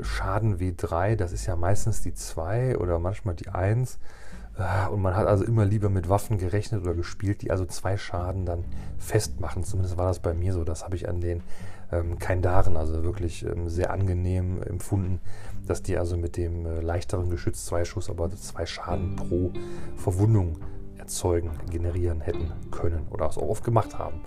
[0.01, 3.99] Schaden W3, das ist ja meistens die 2 oder manchmal die 1.
[4.57, 7.97] Äh, und man hat also immer lieber mit Waffen gerechnet oder gespielt, die also zwei
[7.97, 8.65] Schaden dann
[8.97, 9.63] festmachen.
[9.63, 10.63] Zumindest war das bei mir so.
[10.63, 11.43] Das habe ich an den
[11.91, 15.19] ähm, Kaindaren also wirklich ähm, sehr angenehm empfunden,
[15.67, 19.51] dass die also mit dem äh, leichteren Geschütz zwei Schuss, aber zwei Schaden pro
[19.95, 20.57] Verwundung
[20.97, 24.21] erzeugen, generieren hätten können oder es auch oft gemacht haben.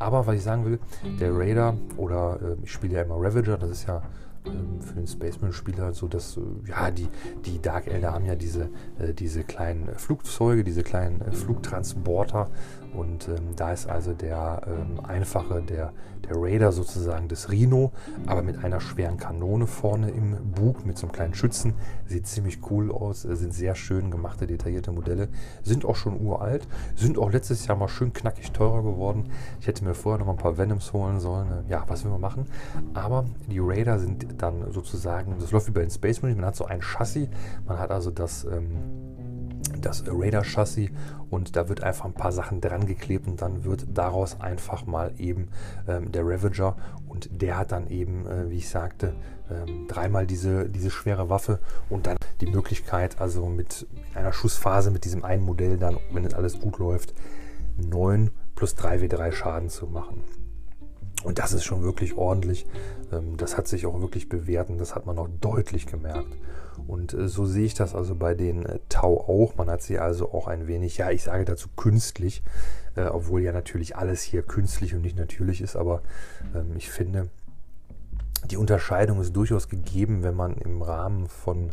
[0.00, 0.80] Aber was ich sagen will,
[1.20, 4.02] der Raider oder äh, ich spiele ja immer Ravager, das ist ja
[4.44, 7.08] für den Spaceman-Spieler so, dass äh, ja die,
[7.44, 12.50] die Dark Elder haben ja diese, äh, diese kleinen Flugzeuge, diese kleinen äh, Flugtransporter
[12.94, 15.92] und ähm, da ist also der ähm, einfache, der,
[16.28, 17.92] der Raider sozusagen des Rhino,
[18.26, 21.74] aber mit einer schweren Kanone vorne im Bug, mit so einem kleinen Schützen.
[22.06, 25.28] Sieht ziemlich cool aus, äh, sind sehr schön gemachte, detaillierte Modelle,
[25.62, 29.30] sind auch schon uralt, sind auch letztes Jahr mal schön knackig teurer geworden.
[29.60, 31.48] Ich hätte mir vorher noch mal ein paar Venoms holen sollen.
[31.48, 32.46] Äh, ja, was will man machen?
[32.94, 36.56] Aber die Raider sind dann sozusagen, das läuft wie bei den Space Marines, man hat
[36.56, 37.28] so ein Chassis,
[37.66, 38.44] man hat also das.
[38.44, 39.03] Ähm,
[39.80, 40.90] das Raider-Chassis
[41.30, 45.12] und da wird einfach ein paar Sachen dran geklebt und dann wird daraus einfach mal
[45.18, 45.48] eben
[45.88, 46.76] ähm, der Ravager
[47.08, 49.14] und der hat dann eben, äh, wie ich sagte,
[49.50, 55.04] ähm, dreimal diese, diese schwere Waffe und dann die Möglichkeit, also mit einer Schussphase mit
[55.04, 57.14] diesem einen Modell dann, wenn es alles gut läuft,
[57.76, 60.22] 9 plus 3W3 Schaden zu machen.
[61.24, 62.66] Und das ist schon wirklich ordentlich.
[63.12, 66.36] Ähm, das hat sich auch wirklich bewährt und das hat man auch deutlich gemerkt.
[66.86, 69.56] Und äh, so sehe ich das also bei den äh, Tau auch.
[69.56, 72.42] Man hat sie also auch ein wenig, ja, ich sage dazu künstlich,
[72.96, 75.76] äh, obwohl ja natürlich alles hier künstlich und nicht natürlich ist.
[75.76, 76.02] Aber
[76.54, 77.28] ähm, ich finde,
[78.50, 81.70] die Unterscheidung ist durchaus gegeben, wenn man im Rahmen von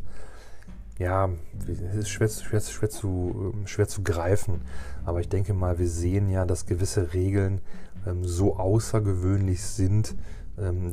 [1.02, 1.30] ja,
[1.68, 4.62] es ist schwer, schwer, schwer, zu, ähm, schwer zu greifen.
[5.04, 7.62] Aber ich denke mal, wir sehen ja, dass gewisse Regeln
[8.06, 10.16] ähm, so außergewöhnlich sind,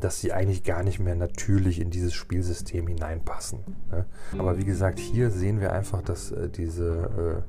[0.00, 3.60] dass sie eigentlich gar nicht mehr natürlich in dieses Spielsystem hineinpassen.
[3.90, 4.06] Ne?
[4.38, 7.44] Aber wie gesagt, hier sehen wir einfach, dass äh, diese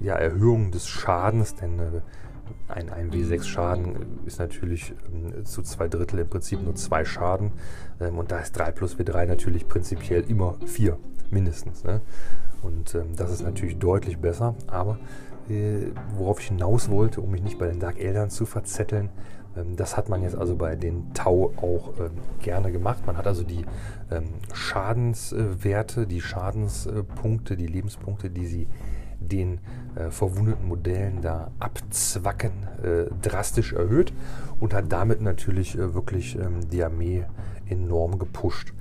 [0.00, 2.00] äh, ja, Erhöhung des Schadens, denn äh,
[2.68, 7.52] ein, ein W6-Schaden ist natürlich ähm, zu zwei Drittel im Prinzip nur zwei Schaden.
[8.00, 10.98] Ähm, und da ist 3 plus W3 natürlich prinzipiell immer 4
[11.30, 11.84] mindestens.
[11.84, 12.00] Ne?
[12.62, 14.54] Und ähm, das ist natürlich deutlich besser.
[14.66, 14.98] Aber
[16.16, 19.08] worauf ich hinaus wollte, um mich nicht bei den Dark Eldern zu verzetteln.
[19.56, 22.10] Ähm, das hat man jetzt also bei den Tau auch ähm,
[22.40, 23.06] gerne gemacht.
[23.06, 23.64] Man hat also die
[24.10, 28.68] ähm, Schadenswerte, die Schadenspunkte, die Lebenspunkte, die sie
[29.20, 29.60] den
[29.94, 34.12] äh, verwundeten Modellen da abzwacken, äh, drastisch erhöht
[34.60, 37.24] und hat damit natürlich äh, wirklich ähm, die Armee
[37.68, 38.72] enorm gepusht.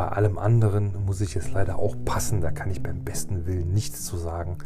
[0.00, 3.74] Bei allem anderen muss ich es leider auch passen, da kann ich beim besten Willen
[3.74, 4.56] nichts zu sagen.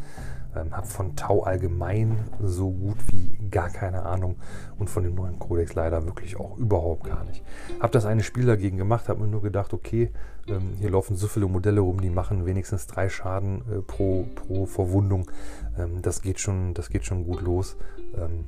[0.54, 4.36] Ähm, habe von Tau allgemein so gut wie gar keine Ahnung
[4.78, 7.42] und von dem neuen Codex leider wirklich auch überhaupt gar nicht.
[7.80, 10.12] Habe das eine Spiel dagegen gemacht, habe mir nur gedacht, okay,
[10.46, 14.66] ähm, hier laufen so viele Modelle rum, die machen wenigstens drei Schaden äh, pro, pro
[14.66, 15.28] Verwundung.
[15.76, 17.76] Ähm, das, geht schon, das geht schon gut los.
[18.16, 18.44] Ähm,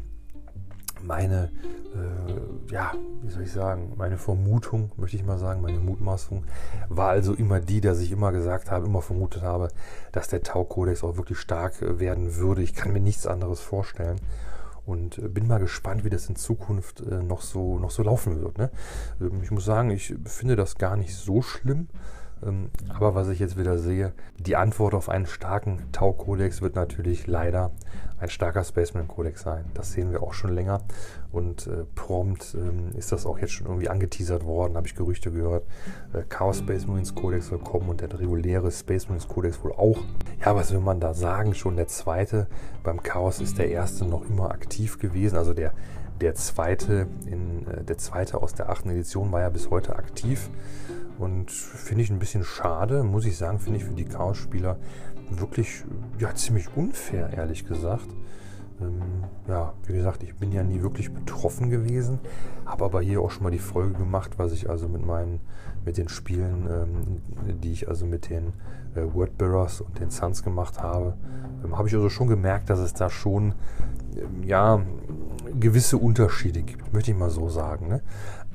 [1.03, 1.51] meine,
[1.95, 6.45] äh, ja, wie soll ich sagen, meine Vermutung, möchte ich mal sagen, meine Mutmaßung,
[6.89, 9.69] war also immer die, dass ich immer gesagt habe, immer vermutet habe,
[10.13, 12.63] dass der Tau-Kodex auch wirklich stark äh, werden würde.
[12.63, 14.21] Ich kann mir nichts anderes vorstellen
[14.87, 18.41] und äh, bin mal gespannt, wie das in Zukunft äh, noch, so, noch so laufen
[18.41, 18.59] wird.
[18.59, 18.71] Ne?
[19.21, 21.89] Ähm, ich muss sagen, ich finde das gar nicht so schlimm.
[22.45, 27.27] Ähm, aber was ich jetzt wieder sehe, die Antwort auf einen starken Tau-Kodex wird natürlich
[27.27, 27.73] leider
[28.19, 29.65] ein starker Spaceman-Kodex sein.
[29.75, 30.81] Das sehen wir auch schon länger.
[31.33, 35.31] Und äh, prompt ähm, ist das auch jetzt schon irgendwie angeteasert worden, habe ich Gerüchte
[35.31, 35.65] gehört.
[36.15, 40.03] Äh, Chaos Space Marines Codex soll kommen und der reguläre Space Marines Codex wohl auch.
[40.45, 41.55] Ja, was will man da sagen?
[41.55, 42.47] Schon der zweite.
[42.83, 45.37] Beim Chaos ist der erste noch immer aktiv gewesen.
[45.37, 45.73] Also der,
[46.21, 50.51] der zweite, in, äh, der zweite aus der achten Edition war ja bis heute aktiv.
[51.19, 54.77] Und finde ich ein bisschen schade, muss ich sagen, finde ich für die Chaos-Spieler
[55.31, 55.85] wirklich
[56.19, 58.09] ja, ziemlich unfair, ehrlich gesagt.
[58.81, 62.19] Ähm, ja, wie gesagt, ich bin ja nie wirklich betroffen gewesen,
[62.67, 65.41] habe aber hier auch schon mal die Folge gemacht, was ich also mit meinen,
[65.85, 68.53] mit den Spielen, ähm, die ich also mit den
[68.95, 71.17] äh, Wordbearers und den Suns gemacht habe,
[71.65, 73.55] ähm, habe ich also schon gemerkt, dass es da schon
[74.15, 74.83] ähm, ja
[75.59, 77.89] gewisse Unterschiede gibt, möchte ich mal so sagen.
[77.89, 78.03] Ne?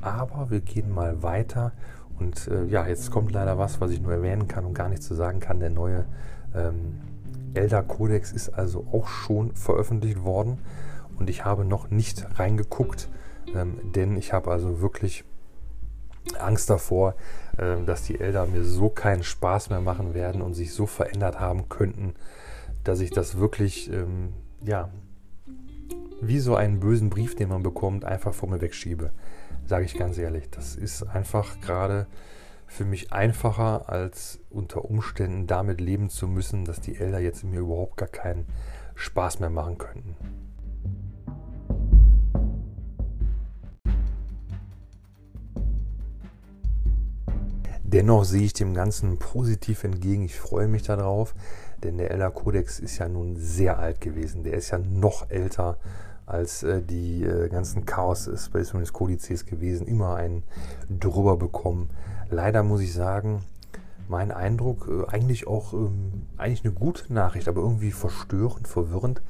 [0.02, 1.72] Aber wir gehen mal weiter
[2.22, 5.02] und äh, ja, jetzt kommt leider was, was ich nur erwähnen kann und gar nicht
[5.02, 5.60] zu sagen kann.
[5.60, 6.06] Der neue
[6.56, 7.02] ähm,
[7.56, 10.60] Elder Codex ist also auch schon veröffentlicht worden
[11.18, 13.10] und ich habe noch nicht reingeguckt,
[13.56, 15.24] ähm, denn ich habe also wirklich
[16.40, 17.16] Angst davor,
[17.58, 21.40] äh, dass die Elder mir so keinen Spaß mehr machen werden und sich so verändert
[21.40, 22.14] haben könnten,
[22.84, 24.90] dass ich das wirklich, ähm, ja,
[26.22, 29.12] wie so einen bösen Brief, den man bekommt, einfach vor mir wegschiebe
[29.66, 30.50] sage ich ganz ehrlich.
[30.50, 32.08] Das ist einfach gerade
[32.68, 37.60] für mich einfacher, als unter Umständen damit leben zu müssen, dass die Elder jetzt mir
[37.60, 38.46] überhaupt gar keinen
[38.96, 40.16] Spaß mehr machen könnten.
[47.92, 50.24] Dennoch sehe ich dem Ganzen positiv entgegen.
[50.24, 51.36] Ich freue mich darauf,
[51.84, 54.46] denn der Elder Kodex ist ja nun sehr alt gewesen.
[54.46, 55.78] Der ist ja noch älter
[56.32, 60.44] als äh, die äh, ganzen Chaos Space Marines Kodizes gewesen, immer einen
[60.90, 61.90] drüber bekommen.
[62.30, 63.44] Leider muss ich sagen,
[64.08, 69.22] mein Eindruck, äh, eigentlich auch ähm, eigentlich eine gute Nachricht, aber irgendwie verstörend, verwirrend.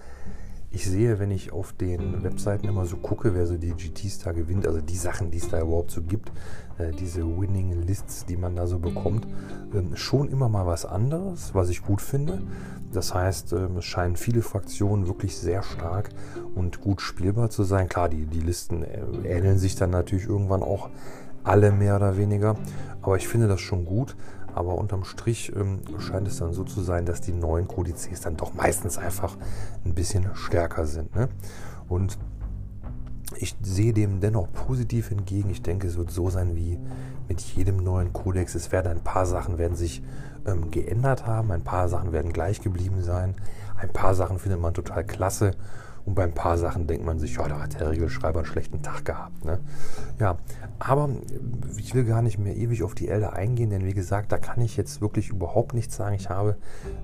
[0.74, 4.32] Ich sehe, wenn ich auf den Webseiten immer so gucke, wer so die GTs da
[4.32, 6.32] gewinnt, also die Sachen, die es da überhaupt so gibt,
[6.78, 9.28] äh, diese Winning Lists, die man da so bekommt,
[9.74, 12.42] ähm, schon immer mal was anderes, was ich gut finde.
[12.94, 16.10] Das heißt, ähm, es scheinen viele Fraktionen wirklich sehr stark
[16.56, 17.90] und gut spielbar zu sein.
[17.90, 20.90] Klar, die, die Listen äh, ähneln sich dann natürlich irgendwann auch
[21.44, 22.56] alle mehr oder weniger,
[23.02, 24.16] aber ich finde das schon gut.
[24.54, 28.38] Aber unterm Strich ähm, scheint es dann so zu sein, dass die neuen Kodizes dann
[28.38, 29.38] doch meistens einfach
[29.86, 31.16] ein bisschen stärker sind.
[31.16, 31.30] Ne?
[31.88, 32.18] Und
[33.38, 35.50] ich sehe dem dennoch positiv entgegen.
[35.50, 36.78] Ich denke, es wird so sein wie
[37.28, 38.56] mit jedem neuen Kodex.
[38.56, 40.04] Es werden ein paar Sachen werden sich
[40.46, 43.36] ähm, geändert haben, ein paar Sachen werden gleich geblieben sein,
[43.78, 45.56] ein paar Sachen findet man total klasse
[46.06, 48.82] und bei ein paar Sachen denkt man sich, ja, da hat der Regelschreiber einen schlechten
[48.82, 49.46] Tag gehabt.
[49.46, 49.60] Ne?
[50.20, 50.38] Ja,
[50.80, 51.10] aber
[51.78, 54.62] ich will gar nicht mehr ewig auf die Elde eingehen, denn wie gesagt, da kann
[54.62, 56.16] ich jetzt wirklich überhaupt nichts sagen.
[56.16, 56.58] Ich habe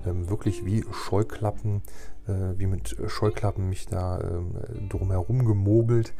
[0.06, 1.82] ähm, wirklich wie Scheuklappen,
[2.28, 6.14] wie mit Scheuklappen mich da ähm, drumherum gemogelt.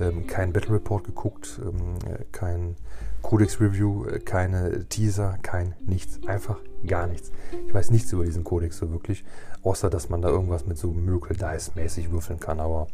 [0.00, 1.98] Ähm, kein Battle Report geguckt, ähm,
[2.32, 2.76] kein
[3.20, 6.18] Codex Review, äh, keine Teaser, kein nichts.
[6.26, 7.30] Einfach gar nichts.
[7.66, 9.24] Ich weiß nichts über diesen Codex so wirklich,
[9.62, 12.88] außer dass man da irgendwas mit so Miracle Dice mäßig würfeln kann, aber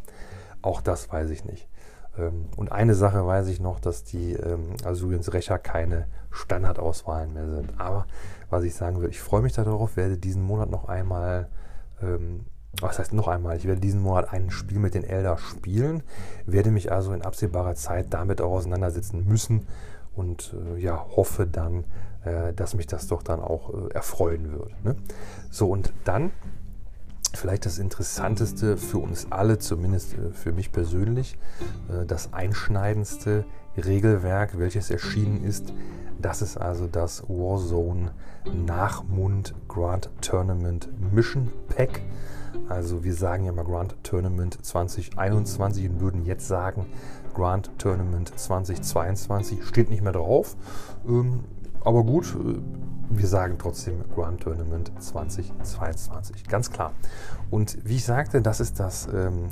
[0.61, 1.68] auch das weiß ich nicht.
[2.57, 7.78] Und eine Sache weiß ich noch, dass die ähm, Azurians Rächer keine Standardauswahlen mehr sind.
[7.78, 8.07] Aber
[8.50, 11.48] was ich sagen will, ich freue mich darauf, werde diesen Monat noch einmal
[12.02, 12.46] ähm,
[12.81, 16.02] was heißt noch einmal, ich werde diesen Monat ein Spiel mit den Elder spielen,
[16.46, 19.66] werde mich also in absehbarer Zeit damit auch auseinandersetzen müssen
[20.14, 21.85] und äh, ja, hoffe dann,
[22.24, 24.85] äh, dass mich das doch dann auch äh, erfreuen wird.
[24.85, 24.96] Ne?
[25.50, 26.31] So, und dann
[27.35, 31.38] vielleicht das Interessanteste für uns alle, zumindest äh, für mich persönlich,
[31.88, 33.44] äh, das einschneidendste
[33.76, 35.72] Regelwerk, welches erschienen ist.
[36.20, 38.11] Das ist also das Warzone
[38.66, 42.02] Nachmund Grand Tournament Mission Pack.
[42.68, 46.87] Also wir sagen ja mal Grand Tournament 2021 und würden jetzt sagen
[47.35, 49.64] Grand Tournament 2022.
[49.64, 50.57] Steht nicht mehr drauf.
[51.07, 51.44] Ähm,
[51.85, 52.59] aber gut, äh,
[53.11, 56.44] wir sagen trotzdem Grand Tournament 2022.
[56.49, 56.92] Ganz klar.
[57.51, 59.49] Und wie ich sagte, das ist das ähm,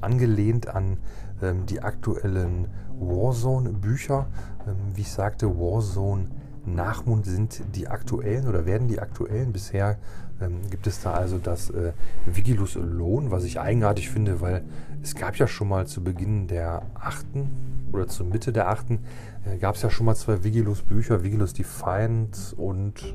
[0.00, 0.98] angelehnt an
[1.42, 2.68] ähm, die aktuellen
[3.00, 4.26] Warzone-Bücher.
[4.66, 6.28] Ähm, wie ich sagte, Warzone
[6.66, 9.52] Nachmund sind die aktuellen oder werden die aktuellen.
[9.52, 9.98] Bisher
[10.40, 11.92] ähm, gibt es da also das äh,
[12.26, 14.64] Vigilus Alone, was ich eigenartig finde, weil
[15.02, 19.00] es gab ja schon mal zu Beginn der achten oder zur Mitte der achten
[19.44, 23.14] äh, gab es ja schon mal zwei Vigilus Bücher, Vigilus Defiant und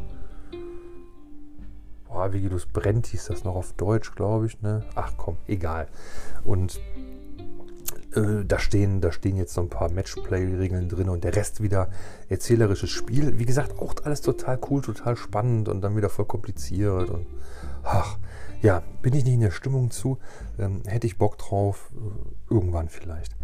[2.08, 4.62] boah, Vigilus Brennt hieß das noch auf Deutsch, glaube ich.
[4.62, 4.84] Ne?
[4.96, 5.88] Ach komm, egal.
[6.44, 6.80] Und
[8.16, 11.90] äh, da, stehen, da stehen jetzt so ein paar Matchplay-Regeln drin und der Rest wieder
[12.30, 13.40] erzählerisches Spiel.
[13.40, 17.10] Wie gesagt, auch alles total cool, total spannend und dann wieder voll kompliziert.
[17.10, 17.26] Und
[17.84, 18.18] ach,
[18.62, 20.18] ja, bin ich nicht in der Stimmung zu.
[20.60, 23.36] Ähm, hätte ich Bock drauf, äh, irgendwann vielleicht.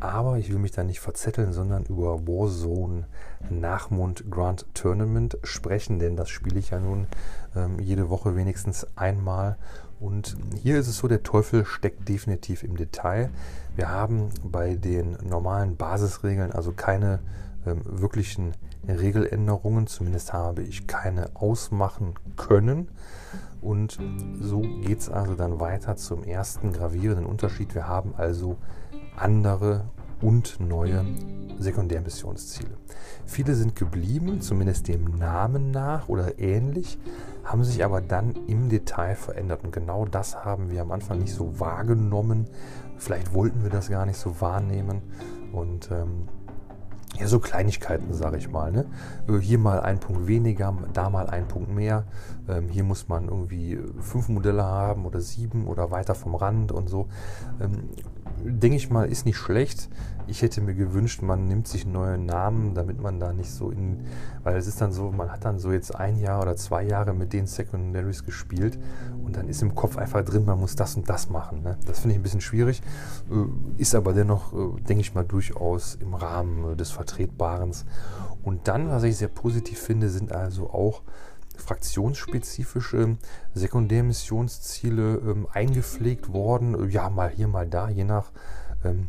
[0.00, 3.06] Aber ich will mich da nicht verzetteln, sondern über Warzone
[3.50, 7.06] Nachmund Grand Tournament sprechen, denn das spiele ich ja nun
[7.56, 9.56] ähm, jede Woche wenigstens einmal.
[10.00, 13.30] Und hier ist es so, der Teufel steckt definitiv im Detail.
[13.74, 17.20] Wir haben bei den normalen Basisregeln also keine
[17.66, 18.54] ähm, wirklichen
[18.86, 22.88] Regeländerungen, zumindest habe ich keine ausmachen können.
[23.60, 23.98] Und
[24.40, 27.74] so geht es also dann weiter zum ersten gravierenden Unterschied.
[27.74, 28.56] Wir haben also
[29.16, 29.86] andere
[30.20, 31.04] und neue
[31.58, 32.76] Sekundärmissionsziele.
[33.26, 36.98] Viele sind geblieben, zumindest dem Namen nach oder ähnlich,
[37.44, 39.64] haben sich aber dann im Detail verändert.
[39.64, 42.46] Und genau das haben wir am Anfang nicht so wahrgenommen.
[42.96, 45.02] Vielleicht wollten wir das gar nicht so wahrnehmen.
[45.52, 46.28] Und ähm,
[47.18, 48.70] ja, so Kleinigkeiten, sage ich mal.
[48.70, 48.86] Ne?
[49.28, 52.04] Äh, hier mal ein Punkt weniger, da mal ein Punkt mehr.
[52.48, 56.88] Ähm, hier muss man irgendwie fünf Modelle haben oder sieben oder weiter vom Rand und
[56.88, 57.08] so.
[57.60, 57.88] Ähm,
[58.44, 59.88] denke ich mal, ist nicht schlecht.
[60.26, 64.04] Ich hätte mir gewünscht, man nimmt sich neue Namen, damit man da nicht so in,
[64.42, 67.14] weil es ist dann so, man hat dann so jetzt ein Jahr oder zwei Jahre
[67.14, 68.78] mit den Secondaries gespielt
[69.24, 71.62] und dann ist im Kopf einfach drin, man muss das und das machen.
[71.62, 71.78] Ne?
[71.86, 72.82] Das finde ich ein bisschen schwierig,
[73.30, 77.72] äh, ist aber dennoch, äh, denke ich mal, durchaus im Rahmen des Vertretbaren.
[78.42, 81.02] Und dann, was ich sehr positiv finde, sind also auch
[81.60, 83.16] fraktionsspezifische
[83.54, 86.90] Sekundärmissionsziele ähm, eingepflegt worden.
[86.90, 88.32] Ja, mal hier, mal da, je nach,
[88.84, 89.08] ähm,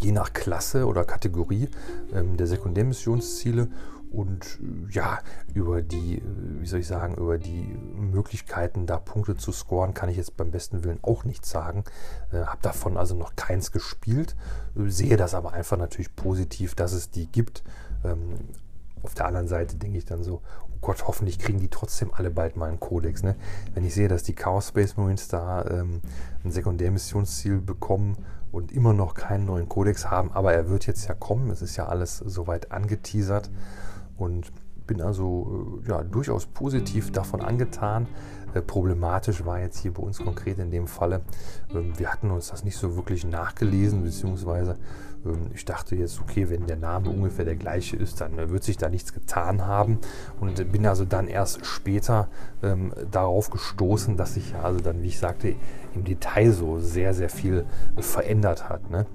[0.00, 1.68] je nach Klasse oder Kategorie
[2.12, 3.68] ähm, der Sekundärmissionsziele.
[4.14, 5.18] Und äh, ja,
[5.54, 6.22] über die, äh,
[6.60, 10.50] wie soll ich sagen, über die Möglichkeiten, da Punkte zu scoren, kann ich jetzt beim
[10.52, 11.84] besten Willen auch nichts sagen.
[12.32, 14.36] Äh, habe davon also noch keins gespielt,
[14.76, 17.64] äh, sehe das aber einfach natürlich positiv, dass es die gibt.
[18.04, 18.38] Ähm,
[19.02, 20.42] auf der anderen Seite denke ich dann so,
[20.84, 23.22] Gott, hoffentlich kriegen die trotzdem alle bald mal einen Kodex.
[23.22, 23.36] Ne?
[23.72, 26.02] Wenn ich sehe, dass die Chaos Space Marines da ähm,
[26.44, 28.16] ein Sekundärmissionsziel bekommen
[28.52, 31.50] und immer noch keinen neuen Kodex haben, aber er wird jetzt ja kommen.
[31.50, 33.50] Es ist ja alles soweit angeteasert
[34.18, 34.52] und
[34.86, 38.06] bin also äh, ja, durchaus positiv davon angetan.
[38.52, 41.22] Äh, problematisch war jetzt hier bei uns konkret in dem Falle,
[41.74, 44.76] ähm, wir hatten uns das nicht so wirklich nachgelesen, beziehungsweise
[45.54, 48.76] ich dachte jetzt, okay, wenn der Name ungefähr der gleiche ist, dann äh, wird sich
[48.76, 49.98] da nichts getan haben
[50.40, 52.28] und bin also dann erst später
[52.62, 55.54] ähm, darauf gestoßen, dass sich also dann, wie ich sagte,
[55.94, 57.64] im Detail so sehr, sehr viel
[57.98, 58.90] verändert hat.
[58.90, 59.06] Ne?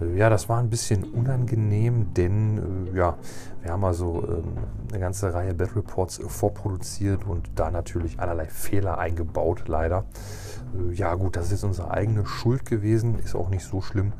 [0.00, 3.16] Äh, ja, das war ein bisschen unangenehm, denn äh, ja,
[3.62, 4.44] wir haben also ähm,
[4.90, 10.04] eine ganze Reihe Battle Reports vorproduziert und da natürlich allerlei Fehler eingebaut, leider.
[10.74, 14.12] Äh, ja gut, das ist unsere eigene Schuld gewesen, ist auch nicht so schlimm.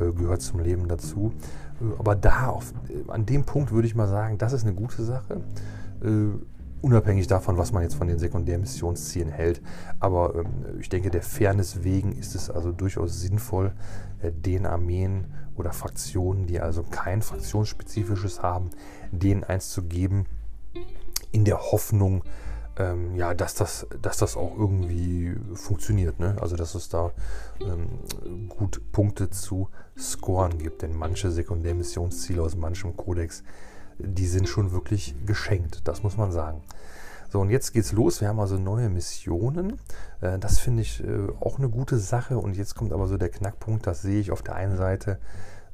[0.00, 1.32] Äh, gehört zum Leben dazu.
[1.80, 4.74] Äh, aber da, auf, äh, an dem Punkt würde ich mal sagen, das ist eine
[4.74, 5.40] gute Sache.
[6.82, 9.62] unabhängig davon, was man jetzt von den Sekundärmissionszielen hält.
[10.00, 10.46] Aber ähm,
[10.80, 13.72] ich denke, der Fairness wegen ist es also durchaus sinnvoll,
[14.22, 15.26] den Armeen
[15.56, 18.70] oder Fraktionen, die also kein fraktionsspezifisches haben,
[19.10, 20.26] denen eins zu geben,
[21.32, 22.22] in der Hoffnung,
[22.76, 26.18] ähm, ja, dass das, dass das auch irgendwie funktioniert.
[26.18, 26.36] Ne?
[26.40, 27.12] Also dass es da
[27.60, 30.82] ähm, gut Punkte zu scoren gibt.
[30.82, 33.42] Denn manche Sekundärmissionsziele aus manchem Kodex,
[33.98, 35.82] die sind schon wirklich geschenkt.
[35.84, 36.62] Das muss man sagen.
[37.34, 38.20] So, und jetzt geht's los.
[38.20, 39.80] Wir haben also neue Missionen.
[40.20, 42.38] Äh, das finde ich äh, auch eine gute Sache.
[42.38, 45.18] Und jetzt kommt aber so der Knackpunkt, das sehe ich auf der einen Seite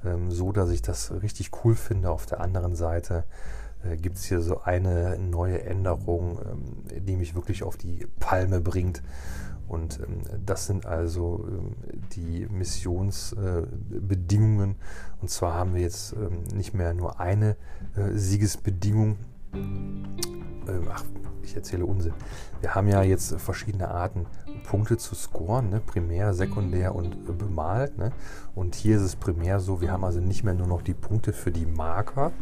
[0.03, 2.13] ähm, so, dass ich das richtig cool finde.
[2.13, 3.25] Auf der anderen Seite
[3.85, 8.63] äh, gibt es hier so eine neue Änderung, ähm, die mich wirklich auf die Palme
[8.63, 9.03] bringt.
[9.69, 11.47] Und ähm, das sind also
[12.17, 14.77] die Missionsbedingungen.
[15.21, 16.17] Und zwar haben wir jetzt
[16.55, 17.57] nicht mehr nur eine
[18.15, 19.19] Siegesbedingung.
[20.71, 21.05] Ähm, ach,
[21.43, 22.13] ich erzähle Unsinn.
[22.61, 24.27] Wir haben ja jetzt verschiedene Arten,
[24.65, 25.81] Punkte zu scoren, ne?
[25.81, 27.99] primär, sekundär und äh, bemalt.
[27.99, 28.13] Ne?
[28.55, 31.33] Und hier ist es primär so, wir haben also nicht mehr nur noch die Punkte
[31.33, 32.33] für die Marker,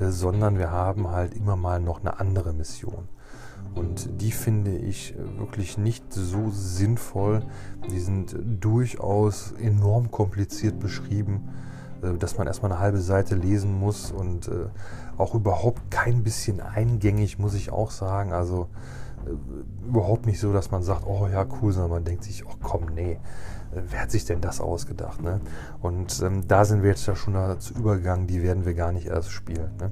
[0.00, 3.08] äh, sondern wir haben halt immer mal noch eine andere Mission.
[3.74, 7.42] Und die finde ich äh, wirklich nicht so sinnvoll.
[7.90, 11.48] Die sind durchaus enorm kompliziert beschrieben.
[12.02, 14.66] Äh, dass man erstmal eine halbe Seite lesen muss und äh,
[15.16, 18.32] auch überhaupt kein bisschen eingängig, muss ich auch sagen.
[18.32, 18.68] Also
[19.26, 22.54] äh, überhaupt nicht so, dass man sagt, oh ja, cool, sondern man denkt sich, oh
[22.62, 23.18] komm, nee,
[23.72, 25.22] wer hat sich denn das ausgedacht?
[25.22, 25.40] Ne?
[25.80, 29.06] Und ähm, da sind wir jetzt ja schon dazu übergegangen, die werden wir gar nicht
[29.06, 29.70] erst spielen.
[29.80, 29.90] Ne?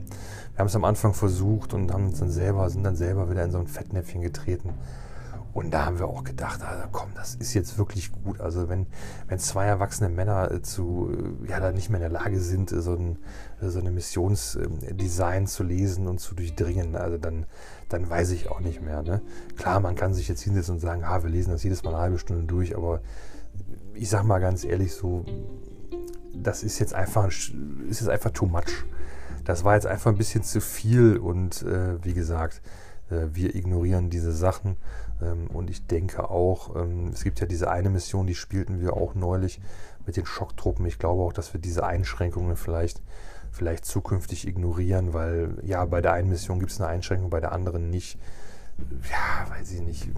[0.54, 3.44] Wir haben es am Anfang versucht und haben uns dann selber, sind dann selber wieder
[3.44, 4.70] in so ein Fettnäpfchen getreten.
[5.56, 8.42] Und da haben wir auch gedacht, also komm, das ist jetzt wirklich gut.
[8.42, 8.86] Also wenn,
[9.26, 12.68] wenn zwei erwachsene Männer äh, zu, äh, ja, da nicht mehr in der Lage sind,
[12.68, 13.16] so, ein,
[13.62, 17.46] so eine Missionsdesign zu lesen und zu durchdringen, also dann,
[17.88, 19.02] dann weiß ich auch nicht mehr.
[19.02, 19.22] Ne?
[19.56, 22.02] Klar, man kann sich jetzt hinsetzen und sagen, ah, wir lesen das jedes Mal eine
[22.02, 23.00] halbe Stunde durch, aber
[23.94, 25.24] ich sag mal ganz ehrlich so,
[26.34, 27.54] das ist jetzt einfach, ist
[27.88, 28.84] jetzt einfach too much.
[29.46, 34.10] Das war jetzt einfach ein bisschen zu viel und äh, wie gesagt, äh, wir ignorieren
[34.10, 34.76] diese Sachen
[35.22, 38.94] ähm, und ich denke auch, ähm, es gibt ja diese eine Mission, die spielten wir
[38.94, 39.60] auch neulich
[40.06, 40.86] mit den Schocktruppen.
[40.86, 43.00] Ich glaube auch, dass wir diese Einschränkungen vielleicht,
[43.52, 47.52] vielleicht zukünftig ignorieren, weil ja, bei der einen Mission gibt es eine Einschränkung, bei der
[47.52, 48.18] anderen nicht.
[49.10, 50.08] Ja, weiß ich nicht.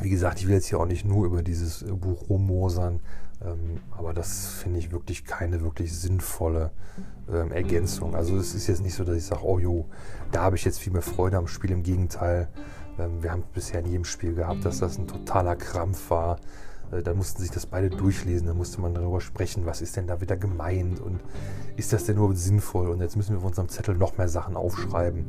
[0.00, 3.00] Wie gesagt, ich will jetzt hier auch nicht nur über dieses Buch rummosern,
[3.96, 6.72] aber das finde ich wirklich keine wirklich sinnvolle
[7.32, 8.14] ähm, Ergänzung.
[8.14, 9.86] Also es ist jetzt nicht so, dass ich sage, oh jo,
[10.32, 11.70] da habe ich jetzt viel mehr Freude am Spiel.
[11.70, 12.48] Im Gegenteil,
[12.98, 16.38] ähm, wir haben bisher in jedem Spiel gehabt, dass das ein totaler Krampf war.
[16.90, 20.06] Äh, dann mussten sich das beide durchlesen, dann musste man darüber sprechen, was ist denn
[20.06, 21.20] da wieder gemeint und
[21.76, 22.88] ist das denn nur sinnvoll?
[22.88, 25.26] Und jetzt müssen wir auf unserem Zettel noch mehr Sachen aufschreiben.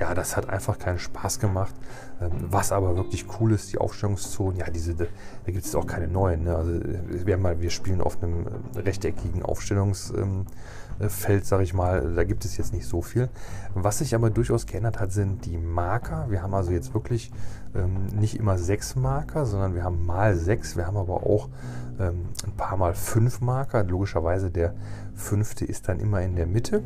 [0.00, 1.74] Ja, das hat einfach keinen Spaß gemacht.
[2.22, 5.04] Ähm, was aber wirklich cool ist, die Aufstellungszonen, ja, diese, da
[5.44, 6.44] gibt es auch keine neuen.
[6.44, 6.56] Ne?
[6.56, 12.14] Also wir, haben mal, wir spielen auf einem äh, rechteckigen Aufstellungsfeld, sage ich mal.
[12.14, 13.28] Da gibt es jetzt nicht so viel.
[13.74, 16.30] Was sich aber durchaus geändert hat, sind die Marker.
[16.30, 17.30] Wir haben also jetzt wirklich
[17.74, 20.78] ähm, nicht immer sechs Marker, sondern wir haben mal sechs.
[20.78, 21.50] Wir haben aber auch
[21.98, 23.84] ähm, ein paar mal fünf Marker.
[23.84, 24.72] Logischerweise der
[25.14, 26.82] fünfte ist dann immer in der Mitte.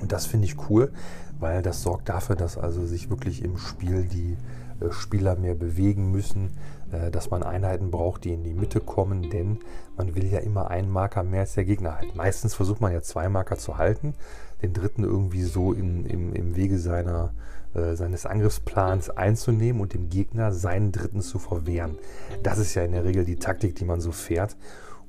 [0.00, 0.92] Und das finde ich cool,
[1.40, 4.36] weil das sorgt dafür, dass also sich wirklich im Spiel die
[4.80, 6.50] äh, Spieler mehr bewegen müssen,
[6.92, 9.58] äh, dass man Einheiten braucht, die in die Mitte kommen, denn
[9.96, 12.16] man will ja immer einen Marker mehr als der Gegner halten.
[12.16, 14.14] Meistens versucht man ja zwei Marker zu halten,
[14.62, 17.32] den dritten irgendwie so in, im, im Wege seiner,
[17.74, 21.98] äh, seines Angriffsplans einzunehmen und dem Gegner seinen dritten zu verwehren.
[22.42, 24.56] Das ist ja in der Regel die Taktik, die man so fährt.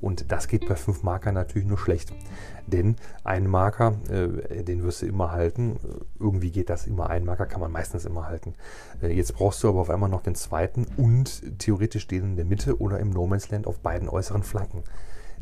[0.01, 2.13] Und das geht bei fünf Markern natürlich nur schlecht.
[2.67, 5.77] Denn ein Marker, äh, den wirst du immer halten.
[6.19, 7.09] Irgendwie geht das immer.
[7.09, 8.53] Ein Marker kann man meistens immer halten.
[9.01, 12.45] Äh, jetzt brauchst du aber auf einmal noch den zweiten und theoretisch den in der
[12.45, 14.83] Mitte oder im No Man's Land auf beiden äußeren Flanken.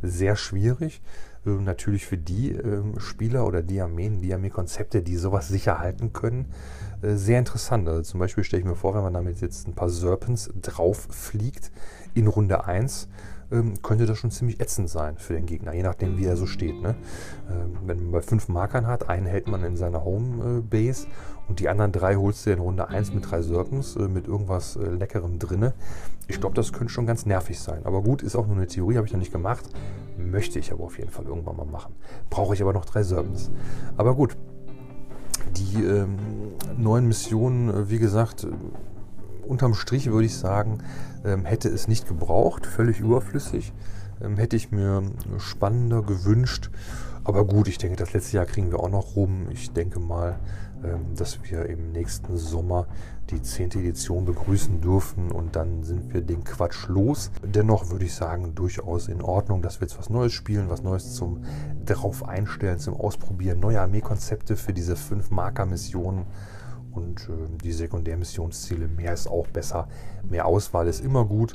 [0.02, 1.02] Sehr schwierig.
[1.48, 6.14] Äh, natürlich für die ähm, Spieler oder die Armeen, die Armeekonzepte, die sowas sicher halten
[6.14, 6.54] können,
[7.02, 7.88] äh, sehr interessant.
[7.88, 11.08] Also zum Beispiel stelle ich mir vor, wenn man damit jetzt ein paar Serpents drauf
[11.10, 11.72] fliegt
[12.14, 13.08] in Runde 1
[13.52, 16.46] ähm, könnte das schon ziemlich ätzend sein für den Gegner, je nachdem, wie er so
[16.46, 16.82] steht.
[16.82, 16.96] Ne?
[17.50, 21.08] Ähm, wenn man bei fünf Markern hat, einen hält man in seiner Home Base
[21.48, 24.76] und die anderen drei holst du in Runde 1 mit drei Serpents, äh, mit irgendwas
[24.76, 25.74] äh, Leckerem drinne.
[26.28, 27.86] Ich glaube, das könnte schon ganz nervig sein.
[27.86, 29.70] Aber gut, ist auch nur eine Theorie, habe ich noch nicht gemacht.
[30.18, 31.96] Möchte ich aber auf jeden Fall irgendwann mal machen.
[32.30, 33.50] Brauche ich aber noch drei Serpents.
[33.96, 34.36] Aber gut,
[35.56, 36.18] die ähm,
[36.78, 38.48] neuen Missionen, äh, wie gesagt, äh,
[39.48, 40.80] unterm Strich würde ich sagen,
[41.26, 43.74] ähm, hätte es nicht gebraucht, völlig überflüssig.
[44.22, 45.04] Ähm, hätte ich mir
[45.38, 46.70] spannender gewünscht.
[47.24, 49.48] Aber gut, ich denke, das letzte Jahr kriegen wir auch noch rum.
[49.52, 50.40] Ich denke mal,
[50.84, 52.88] ähm, dass wir im nächsten Sommer
[53.30, 53.72] die 10.
[53.72, 57.32] Edition begrüßen dürfen und dann sind wir den Quatsch los.
[57.44, 61.14] Dennoch würde ich sagen, durchaus in Ordnung, dass wir jetzt was Neues spielen, was Neues
[61.16, 61.44] zum
[61.84, 66.26] darauf einstellen, zum Ausprobieren, neue Armeekonzepte für diese fünf Marker-Missionen
[66.98, 68.88] und äh, die Sekundärmissionsziele.
[68.88, 69.88] Mehr ist auch besser.
[70.28, 71.54] Mehr Auswahl ist immer gut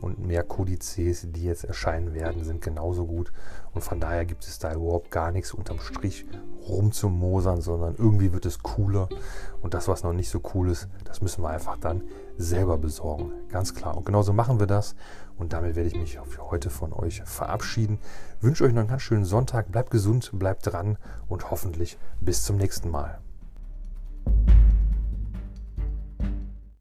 [0.00, 3.32] und mehr Kodizes, die jetzt erscheinen werden, sind genauso gut.
[3.72, 6.26] Und von daher gibt es da überhaupt gar nichts unterm Strich
[6.68, 9.08] rumzumosern, sondern irgendwie wird es cooler.
[9.60, 12.02] Und das, was noch nicht so cool ist, das müssen wir einfach dann
[12.36, 13.32] selber besorgen.
[13.48, 13.96] Ganz klar.
[13.96, 14.94] Und genauso machen wir das.
[15.36, 17.98] Und damit werde ich mich für heute von euch verabschieden.
[18.40, 19.70] Wünsche euch noch einen ganz schönen Sonntag.
[19.70, 23.20] Bleibt gesund, bleibt dran und hoffentlich bis zum nächsten Mal.